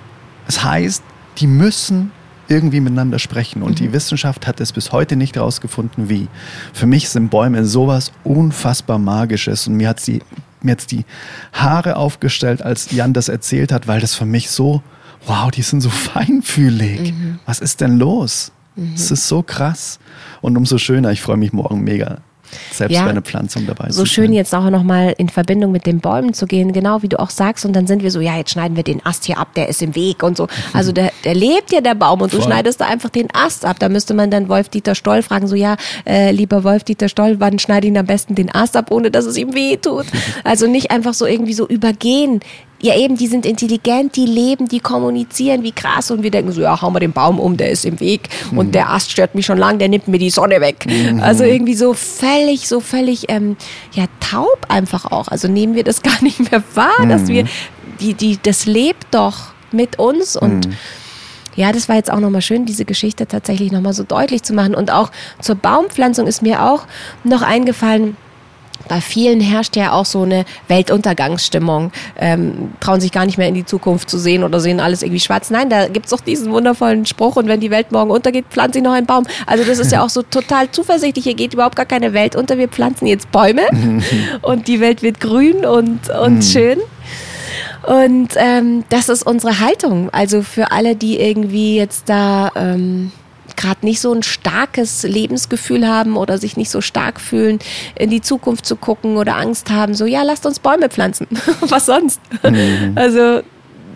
[0.46, 1.02] Das heißt,
[1.38, 2.12] die müssen
[2.48, 3.62] irgendwie miteinander sprechen.
[3.62, 3.84] Und mhm.
[3.84, 6.28] die Wissenschaft hat es bis heute nicht herausgefunden, wie.
[6.72, 9.66] Für mich sind Bäume sowas unfassbar Magisches.
[9.66, 10.22] Und mir hat sie
[10.60, 11.04] mir jetzt die
[11.52, 14.82] Haare aufgestellt, als Jan das erzählt hat, weil das für mich so,
[15.26, 17.12] wow, die sind so feinfühlig.
[17.12, 17.38] Mhm.
[17.46, 18.52] Was ist denn los?
[18.76, 18.92] Mhm.
[18.94, 19.98] Es ist so krass.
[20.40, 22.18] Und umso schöner, ich freue mich morgen mega
[22.72, 26.00] selbst ja, bei einer Pflanzung dabei So schön jetzt auch nochmal in Verbindung mit den
[26.00, 27.64] Bäumen zu gehen, genau wie du auch sagst.
[27.64, 29.82] Und dann sind wir so, ja, jetzt schneiden wir den Ast hier ab, der ist
[29.82, 30.48] im Weg und so.
[30.72, 32.40] Also der, der lebt ja, der Baum, und Voll.
[32.40, 33.78] du schneidest da einfach den Ast ab.
[33.78, 37.86] Da müsste man dann Wolf-Dieter Stoll fragen, so, ja, äh, lieber Wolf-Dieter Stoll, wann schneide
[37.86, 40.06] ich ihn am besten den Ast ab, ohne dass es ihm weh tut?
[40.44, 42.40] Also nicht einfach so irgendwie so übergehen
[42.84, 46.10] ja eben, die sind intelligent, die leben, die kommunizieren, wie krass.
[46.10, 48.28] Und wir denken so, ja, hauen wir den Baum um, der ist im Weg.
[48.50, 48.58] Mhm.
[48.58, 50.84] Und der Ast stört mich schon lang, der nimmt mir die Sonne weg.
[50.86, 51.20] Mhm.
[51.22, 53.56] Also irgendwie so völlig, so völlig, ähm,
[53.92, 55.28] ja, taub einfach auch.
[55.28, 57.08] Also nehmen wir das gar nicht mehr wahr, mhm.
[57.08, 57.46] dass wir,
[58.00, 60.74] die, die, das lebt doch mit uns und mhm.
[61.56, 64.74] ja, das war jetzt auch nochmal schön, diese Geschichte tatsächlich nochmal so deutlich zu machen.
[64.74, 65.10] Und auch
[65.40, 66.86] zur Baumpflanzung ist mir auch
[67.24, 68.16] noch eingefallen,
[68.88, 73.54] bei vielen herrscht ja auch so eine Weltuntergangsstimmung, ähm, trauen sich gar nicht mehr in
[73.54, 75.50] die Zukunft zu sehen oder sehen alles irgendwie schwarz.
[75.50, 78.84] Nein, da gibt's doch diesen wundervollen Spruch und wenn die Welt morgen untergeht, pflanze ich
[78.84, 79.24] noch einen Baum.
[79.46, 81.24] Also das ist ja auch so total zuversichtlich.
[81.24, 82.58] Hier geht überhaupt gar keine Welt unter.
[82.58, 83.62] Wir pflanzen jetzt Bäume
[84.42, 86.42] und die Welt wird grün und, und mhm.
[86.42, 86.78] schön.
[87.86, 90.08] Und ähm, das ist unsere Haltung.
[90.10, 92.50] Also für alle, die irgendwie jetzt da...
[92.56, 93.12] Ähm,
[93.56, 97.58] gerade nicht so ein starkes Lebensgefühl haben oder sich nicht so stark fühlen,
[97.96, 101.26] in die Zukunft zu gucken oder Angst haben, so ja, lasst uns Bäume pflanzen.
[101.60, 102.20] Was sonst?
[102.42, 102.92] Mhm.
[102.94, 103.42] Also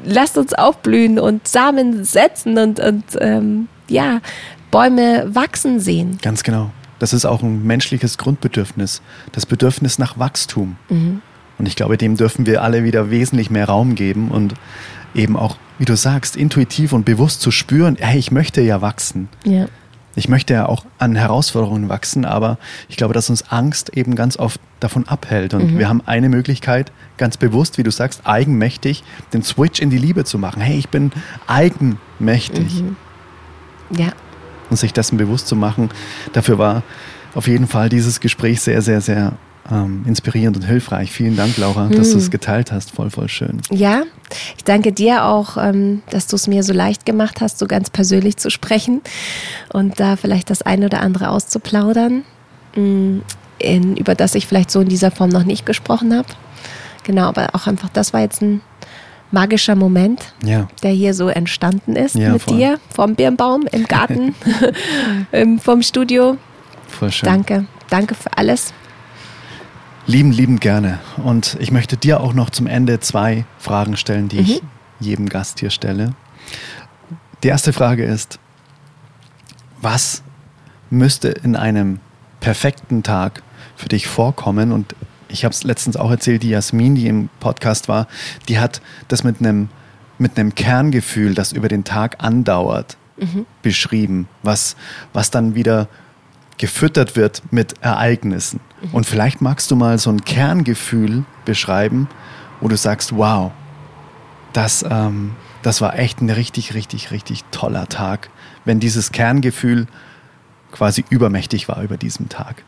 [0.04, 4.20] lasst uns aufblühen und Samen setzen und, und ähm, ja,
[4.70, 6.18] Bäume wachsen sehen.
[6.22, 6.70] Ganz genau.
[6.98, 9.02] Das ist auch ein menschliches Grundbedürfnis,
[9.32, 10.76] das Bedürfnis nach Wachstum.
[10.88, 11.22] Mhm.
[11.58, 14.54] Und ich glaube, dem dürfen wir alle wieder wesentlich mehr Raum geben und
[15.14, 19.28] eben auch, wie du sagst, intuitiv und bewusst zu spüren, hey, ich möchte ja wachsen.
[19.44, 19.66] Ja.
[20.14, 24.36] Ich möchte ja auch an Herausforderungen wachsen, aber ich glaube, dass uns Angst eben ganz
[24.36, 25.54] oft davon abhält.
[25.54, 25.78] Und mhm.
[25.78, 30.24] wir haben eine Möglichkeit, ganz bewusst, wie du sagst, eigenmächtig den Switch in die Liebe
[30.24, 30.60] zu machen.
[30.60, 31.12] Hey, ich bin
[31.46, 32.82] eigenmächtig.
[32.82, 32.96] Mhm.
[33.96, 34.08] Ja.
[34.70, 35.88] Und sich dessen bewusst zu machen,
[36.32, 36.82] dafür war
[37.34, 39.34] auf jeden Fall dieses Gespräch sehr, sehr, sehr
[39.70, 41.10] ähm, inspirierend und hilfreich.
[41.10, 41.96] Vielen Dank, Laura, hm.
[41.96, 42.90] dass du es geteilt hast.
[42.90, 43.60] Voll, voll schön.
[43.70, 44.02] Ja,
[44.56, 47.90] ich danke dir auch, ähm, dass du es mir so leicht gemacht hast, so ganz
[47.90, 49.02] persönlich zu sprechen
[49.72, 52.24] und da vielleicht das eine oder andere auszuplaudern,
[52.76, 53.18] mm,
[53.58, 56.28] in, über das ich vielleicht so in dieser Form noch nicht gesprochen habe.
[57.04, 58.60] Genau, aber auch einfach, das war jetzt ein
[59.30, 60.68] magischer Moment, ja.
[60.82, 62.56] der hier so entstanden ist ja, mit voll.
[62.56, 64.34] dir vom Birnbaum im Garten,
[65.60, 66.38] vom Studio.
[66.86, 67.28] Voll schön.
[67.28, 68.72] Danke, danke für alles.
[70.08, 70.98] Lieben, lieben gerne.
[71.18, 74.42] Und ich möchte dir auch noch zum Ende zwei Fragen stellen, die mhm.
[74.42, 74.62] ich
[75.00, 76.14] jedem Gast hier stelle.
[77.42, 78.40] Die erste Frage ist,
[79.82, 80.22] was
[80.88, 82.00] müsste in einem
[82.40, 83.42] perfekten Tag
[83.76, 84.72] für dich vorkommen?
[84.72, 84.96] Und
[85.28, 88.08] ich habe es letztens auch erzählt, die Jasmin, die im Podcast war,
[88.48, 89.68] die hat das mit einem
[90.18, 93.46] mit einem Kerngefühl, das über den Tag andauert, mhm.
[93.62, 94.74] beschrieben, was,
[95.12, 95.86] was dann wieder
[96.56, 98.58] gefüttert wird mit Ereignissen.
[98.80, 98.88] Mhm.
[98.92, 102.08] Und vielleicht magst du mal so ein Kerngefühl beschreiben,
[102.60, 103.52] wo du sagst, wow,
[104.52, 108.30] das, ähm, das war echt ein richtig, richtig, richtig toller Tag,
[108.64, 109.86] wenn dieses Kerngefühl
[110.72, 112.64] quasi übermächtig war über diesem Tag.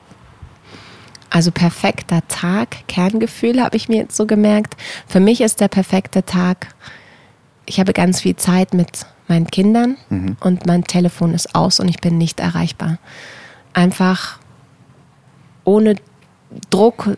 [1.28, 4.76] Also perfekter Tag, Kerngefühl habe ich mir jetzt so gemerkt.
[5.06, 6.74] Für mich ist der perfekte Tag,
[7.66, 10.36] ich habe ganz viel Zeit mit meinen Kindern mhm.
[10.40, 12.98] und mein Telefon ist aus und ich bin nicht erreichbar
[13.72, 14.38] einfach
[15.70, 15.94] ohne
[16.70, 17.16] Druck,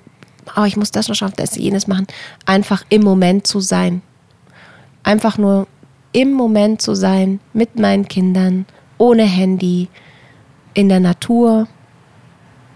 [0.57, 2.07] oh, ich muss das noch schaffen, das, jenes machen,
[2.45, 4.03] einfach im Moment zu sein.
[5.03, 5.67] Einfach nur
[6.13, 8.67] im Moment zu sein, mit meinen Kindern,
[8.99, 9.89] ohne Handy,
[10.75, 11.67] in der Natur,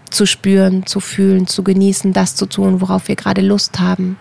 [0.09, 4.17] zu spüren, zu fühlen, zu genießen, das zu tun, worauf wir gerade Lust haben.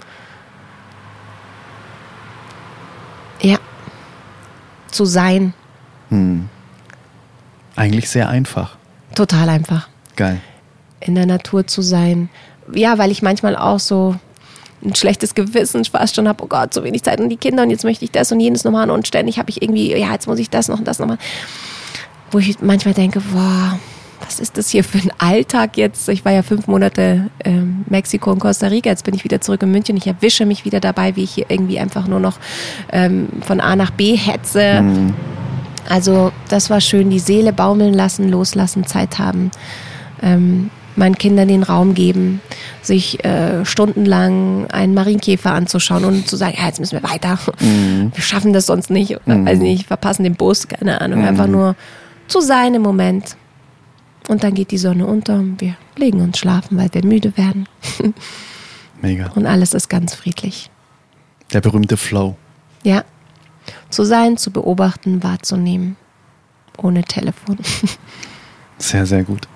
[3.41, 3.59] Ja,
[4.91, 5.55] zu sein.
[6.11, 6.49] Hm.
[7.77, 8.77] Eigentlich sehr einfach.
[9.15, 9.89] Total einfach.
[10.17, 10.41] Geil.
[11.01, 12.29] In der Natur zu sein.
[12.73, 14.17] Ja, weil ich manchmal auch so
[14.85, 17.71] ein schlechtes Gewissen fast schon habe, oh Gott, so wenig Zeit und die Kinder und
[17.71, 20.39] jetzt möchte ich das und jenes nochmal und ständig habe ich irgendwie, ja, jetzt muss
[20.39, 21.19] ich das noch und das nochmal.
[22.31, 23.79] Wo ich manchmal denke, boah,
[24.25, 26.09] was ist das hier für ein Alltag jetzt?
[26.09, 29.63] Ich war ja fünf Monate ähm, Mexiko und Costa Rica, jetzt bin ich wieder zurück
[29.63, 29.97] in München.
[29.97, 32.39] Ich erwische mich wieder dabei, wie ich hier irgendwie einfach nur noch
[32.93, 34.83] ähm, von A nach B hetze.
[34.83, 35.15] Mhm.
[35.89, 39.51] Also das war schön, die Seele baumeln lassen, loslassen, Zeit haben,
[40.21, 42.41] ähm, meinen Kindern den Raum geben,
[42.83, 47.39] sich äh, stundenlang einen Marienkäfer anzuschauen und zu sagen, ja, jetzt müssen wir weiter.
[47.61, 48.13] Mhm.
[48.15, 49.17] Wir schaffen das sonst nicht.
[49.27, 49.47] Mhm.
[49.47, 51.21] Weiß nicht, verpassen den Bus, keine Ahnung.
[51.21, 51.27] Mhm.
[51.27, 51.77] Einfach nur
[52.29, 53.37] zu sein im Moment.
[54.29, 57.69] Und dann geht die Sonne unter und wir legen uns schlafen, weil wir müde werden.
[59.03, 59.31] Mega.
[59.35, 60.71] Und alles ist ganz friedlich.
[61.53, 62.37] Der berühmte Flow.
[62.83, 63.05] Ja,
[63.91, 65.97] zu sein, zu beobachten, wahrzunehmen.
[66.79, 67.59] Ohne Telefon.
[68.79, 69.49] Sehr, sehr gut.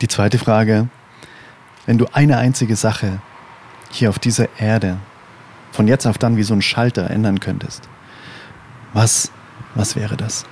[0.00, 0.88] Die zweite Frage,
[1.86, 3.20] wenn du eine einzige Sache
[3.90, 4.98] hier auf dieser Erde
[5.72, 7.88] von jetzt auf dann wie so ein Schalter ändern könntest,
[8.92, 9.32] was,
[9.74, 10.44] was wäre das?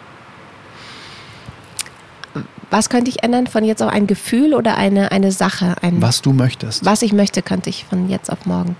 [2.70, 5.76] Was könnte ich ändern von jetzt auf ein Gefühl oder eine, eine Sache?
[5.82, 6.84] Ein, was du möchtest.
[6.84, 8.76] Was ich möchte, könnte ich von jetzt auf morgen.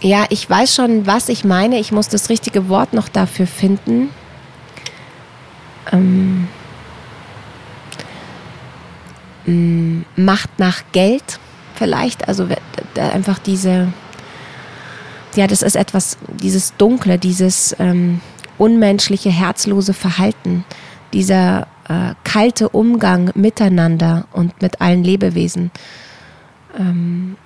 [0.00, 1.78] Ja, ich weiß schon, was ich meine.
[1.78, 4.10] Ich muss das richtige Wort noch dafür finden.
[5.92, 6.48] Ähm,
[10.16, 11.38] Macht nach Geld
[11.74, 12.28] vielleicht.
[12.28, 12.46] Also
[12.96, 13.92] einfach diese,
[15.34, 18.20] ja, das ist etwas, dieses Dunkle, dieses ähm,
[18.58, 20.64] unmenschliche, herzlose Verhalten,
[21.12, 25.70] dieser äh, kalte Umgang miteinander und mit allen Lebewesen.
[26.78, 27.36] Ähm,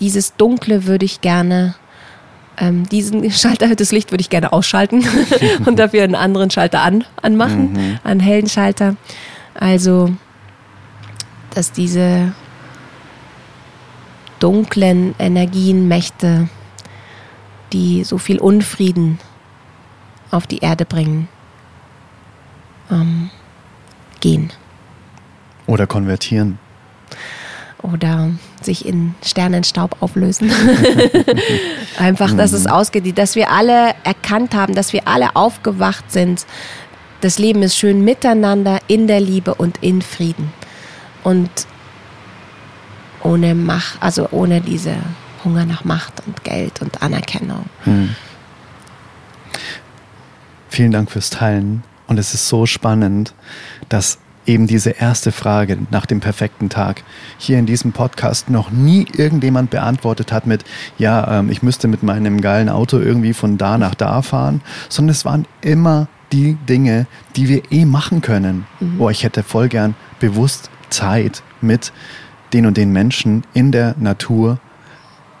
[0.00, 1.74] dieses Dunkle würde ich gerne
[2.58, 5.04] ähm, diesen Schalter, das Licht würde ich gerne ausschalten
[5.66, 7.98] und dafür einen anderen Schalter an, anmachen, mhm.
[8.04, 8.96] einen hellen Schalter.
[9.54, 10.10] Also,
[11.54, 12.34] dass diese
[14.40, 16.48] dunklen Energien, Mächte,
[17.72, 19.18] die so viel Unfrieden
[20.30, 21.28] auf die Erde bringen,
[22.90, 23.30] ähm,
[24.20, 24.52] gehen.
[25.66, 26.58] Oder konvertieren.
[27.82, 28.30] Oder
[28.62, 30.50] sich in Sternenstaub auflösen.
[31.98, 32.70] Einfach, dass es mhm.
[32.70, 36.46] ausgeht, dass wir alle erkannt haben, dass wir alle aufgewacht sind.
[37.20, 40.52] Das Leben ist schön miteinander, in der Liebe und in Frieden.
[41.24, 41.50] Und
[43.24, 44.94] ohne Macht, also ohne diese
[45.44, 47.64] Hunger nach Macht und Geld und Anerkennung.
[47.82, 48.14] Hm.
[50.68, 51.82] Vielen Dank fürs Teilen.
[52.06, 53.34] Und es ist so spannend,
[53.88, 57.02] dass eben diese erste Frage nach dem perfekten Tag
[57.38, 60.64] hier in diesem Podcast noch nie irgendjemand beantwortet hat mit,
[60.98, 65.12] ja, ähm, ich müsste mit meinem geilen Auto irgendwie von da nach da fahren, sondern
[65.12, 67.06] es waren immer die Dinge,
[67.36, 68.66] die wir eh machen können.
[68.80, 69.00] Mhm.
[69.00, 71.92] Oh, ich hätte voll gern bewusst Zeit mit
[72.52, 74.58] den und den Menschen in der Natur.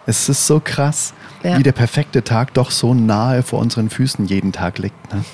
[0.06, 1.58] Es ist so krass, ja.
[1.58, 5.14] wie der perfekte Tag doch so nahe vor unseren Füßen jeden Tag liegt.
[5.14, 5.24] Ne?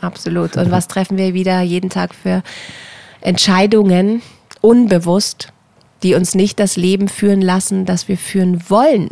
[0.00, 0.56] Absolut.
[0.56, 2.42] Und was treffen wir wieder jeden Tag für
[3.20, 4.20] Entscheidungen,
[4.60, 5.52] unbewusst,
[6.02, 9.08] die uns nicht das Leben führen lassen, das wir führen wollen?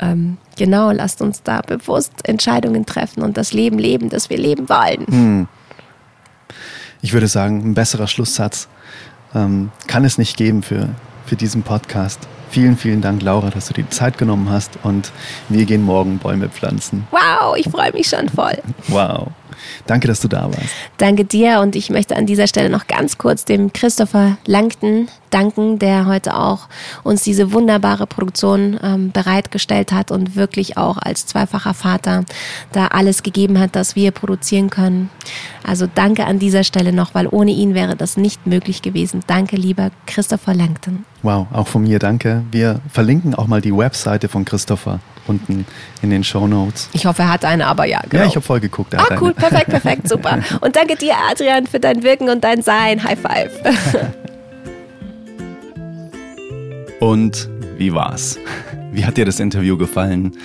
[0.00, 4.68] Ähm, genau, lasst uns da bewusst Entscheidungen treffen und das Leben leben, das wir leben
[4.68, 5.06] wollen.
[5.06, 5.48] Hm.
[7.02, 8.68] Ich würde sagen, ein besserer Schlusssatz
[9.34, 10.90] ähm, kann es nicht geben für,
[11.26, 12.20] für diesen Podcast.
[12.50, 15.12] Vielen, vielen Dank, Laura, dass du dir die Zeit genommen hast und
[15.48, 17.06] wir gehen morgen Bäume pflanzen.
[17.10, 18.56] Wow, ich freue mich schon voll.
[18.88, 19.28] Wow.
[19.86, 20.68] Danke, dass du da warst.
[20.98, 25.78] Danke dir und ich möchte an dieser Stelle noch ganz kurz dem Christopher Langton danken,
[25.78, 26.68] der heute auch
[27.04, 32.24] uns diese wunderbare Produktion ähm, bereitgestellt hat und wirklich auch als zweifacher Vater
[32.72, 35.10] da alles gegeben hat, dass wir produzieren können.
[35.64, 39.20] Also danke an dieser Stelle noch, weil ohne ihn wäre das nicht möglich gewesen.
[39.26, 41.04] Danke, lieber Christopher Langton.
[41.22, 42.44] Wow, auch von mir danke.
[42.50, 45.66] Wir verlinken auch mal die Webseite von Christopher unten
[46.02, 46.88] in den Show Notes.
[46.92, 48.00] Ich hoffe, er hat eine, aber ja.
[48.08, 48.22] Genau.
[48.22, 48.94] Ja, ich habe voll geguckt.
[48.94, 49.34] Ah, cool, eine.
[49.34, 50.38] perfekt, perfekt, super.
[50.60, 53.02] Und danke dir, Adrian, für dein Wirken und dein Sein.
[53.02, 53.50] High five.
[57.00, 58.38] und wie war's?
[58.92, 60.36] Wie hat dir das Interview gefallen?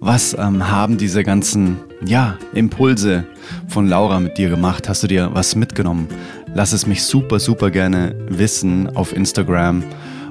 [0.00, 3.24] Was ähm, haben diese ganzen ja, Impulse
[3.68, 4.88] von Laura mit dir gemacht?
[4.88, 6.08] Hast du dir was mitgenommen?
[6.54, 9.82] Lass es mich super, super gerne wissen auf Instagram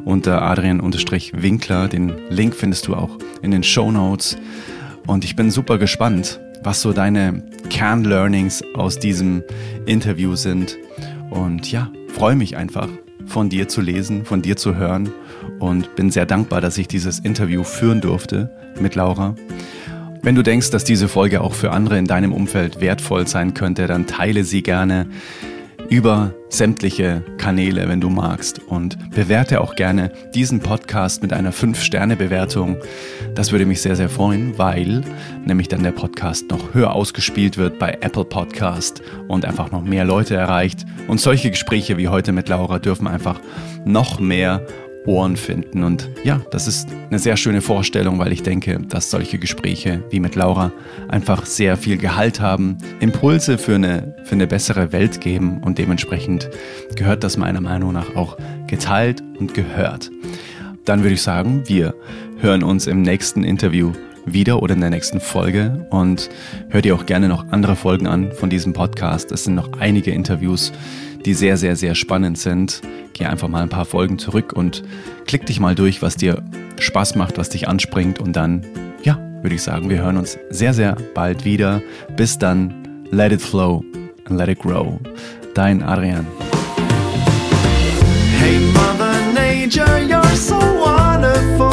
[0.06, 1.88] unter Adrian-Winkler.
[1.88, 4.38] Den Link findest du auch in den Show Notes.
[5.08, 9.44] Und ich bin super gespannt, was so deine Kernlearnings aus diesem
[9.86, 10.78] Interview sind.
[11.30, 12.90] Und ja, freue mich einfach,
[13.26, 15.10] von dir zu lesen, von dir zu hören
[15.60, 19.36] und bin sehr dankbar, dass ich dieses Interview führen durfte mit Laura.
[20.22, 23.88] Wenn du denkst, dass diese Folge auch für andere in deinem Umfeld wertvoll sein könnte,
[23.88, 25.08] dann teile sie gerne
[25.90, 28.60] über sämtliche Kanäle, wenn du magst.
[28.60, 32.78] Und bewerte auch gerne diesen Podcast mit einer 5-Sterne-Bewertung.
[33.36, 35.02] Das würde mich sehr, sehr freuen, weil
[35.46, 40.06] nämlich dann der Podcast noch höher ausgespielt wird bei Apple Podcast und einfach noch mehr
[40.06, 40.86] Leute erreicht.
[41.08, 43.40] Und solche Gespräche wie heute mit Laura dürfen einfach
[43.86, 44.66] noch mehr
[45.06, 45.84] Ohren finden.
[45.84, 50.20] Und ja, das ist eine sehr schöne Vorstellung, weil ich denke, dass solche Gespräche wie
[50.20, 50.72] mit Laura
[51.08, 56.50] einfach sehr viel Gehalt haben, Impulse für eine, für eine bessere Welt geben und dementsprechend
[56.96, 58.38] gehört das meiner Meinung nach auch
[58.68, 60.10] geteilt und gehört.
[60.86, 61.94] Dann würde ich sagen, wir
[62.40, 63.94] hören uns im nächsten Interview
[64.26, 66.30] wieder oder in der nächsten Folge und
[66.70, 69.32] hört ihr auch gerne noch andere Folgen an von diesem Podcast.
[69.32, 70.72] Es sind noch einige Interviews,
[71.26, 72.82] die sehr, sehr, sehr spannend sind.
[73.14, 74.84] Geh einfach mal ein paar Folgen zurück und
[75.26, 76.44] klick dich mal durch, was dir
[76.80, 78.20] Spaß macht, was dich anspringt.
[78.20, 78.66] Und dann,
[79.04, 81.82] ja, würde ich sagen, wir hören uns sehr, sehr bald wieder.
[82.16, 82.74] Bis dann,
[83.12, 83.84] let it flow
[84.26, 85.00] and let it grow.
[85.54, 86.26] Dein Adrian.
[88.40, 91.72] Hey Mother Nature, you're so wonderful.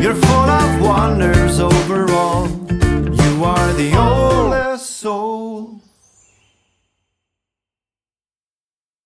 [0.00, 2.48] You're full of wonders overall.
[2.68, 4.15] You are the only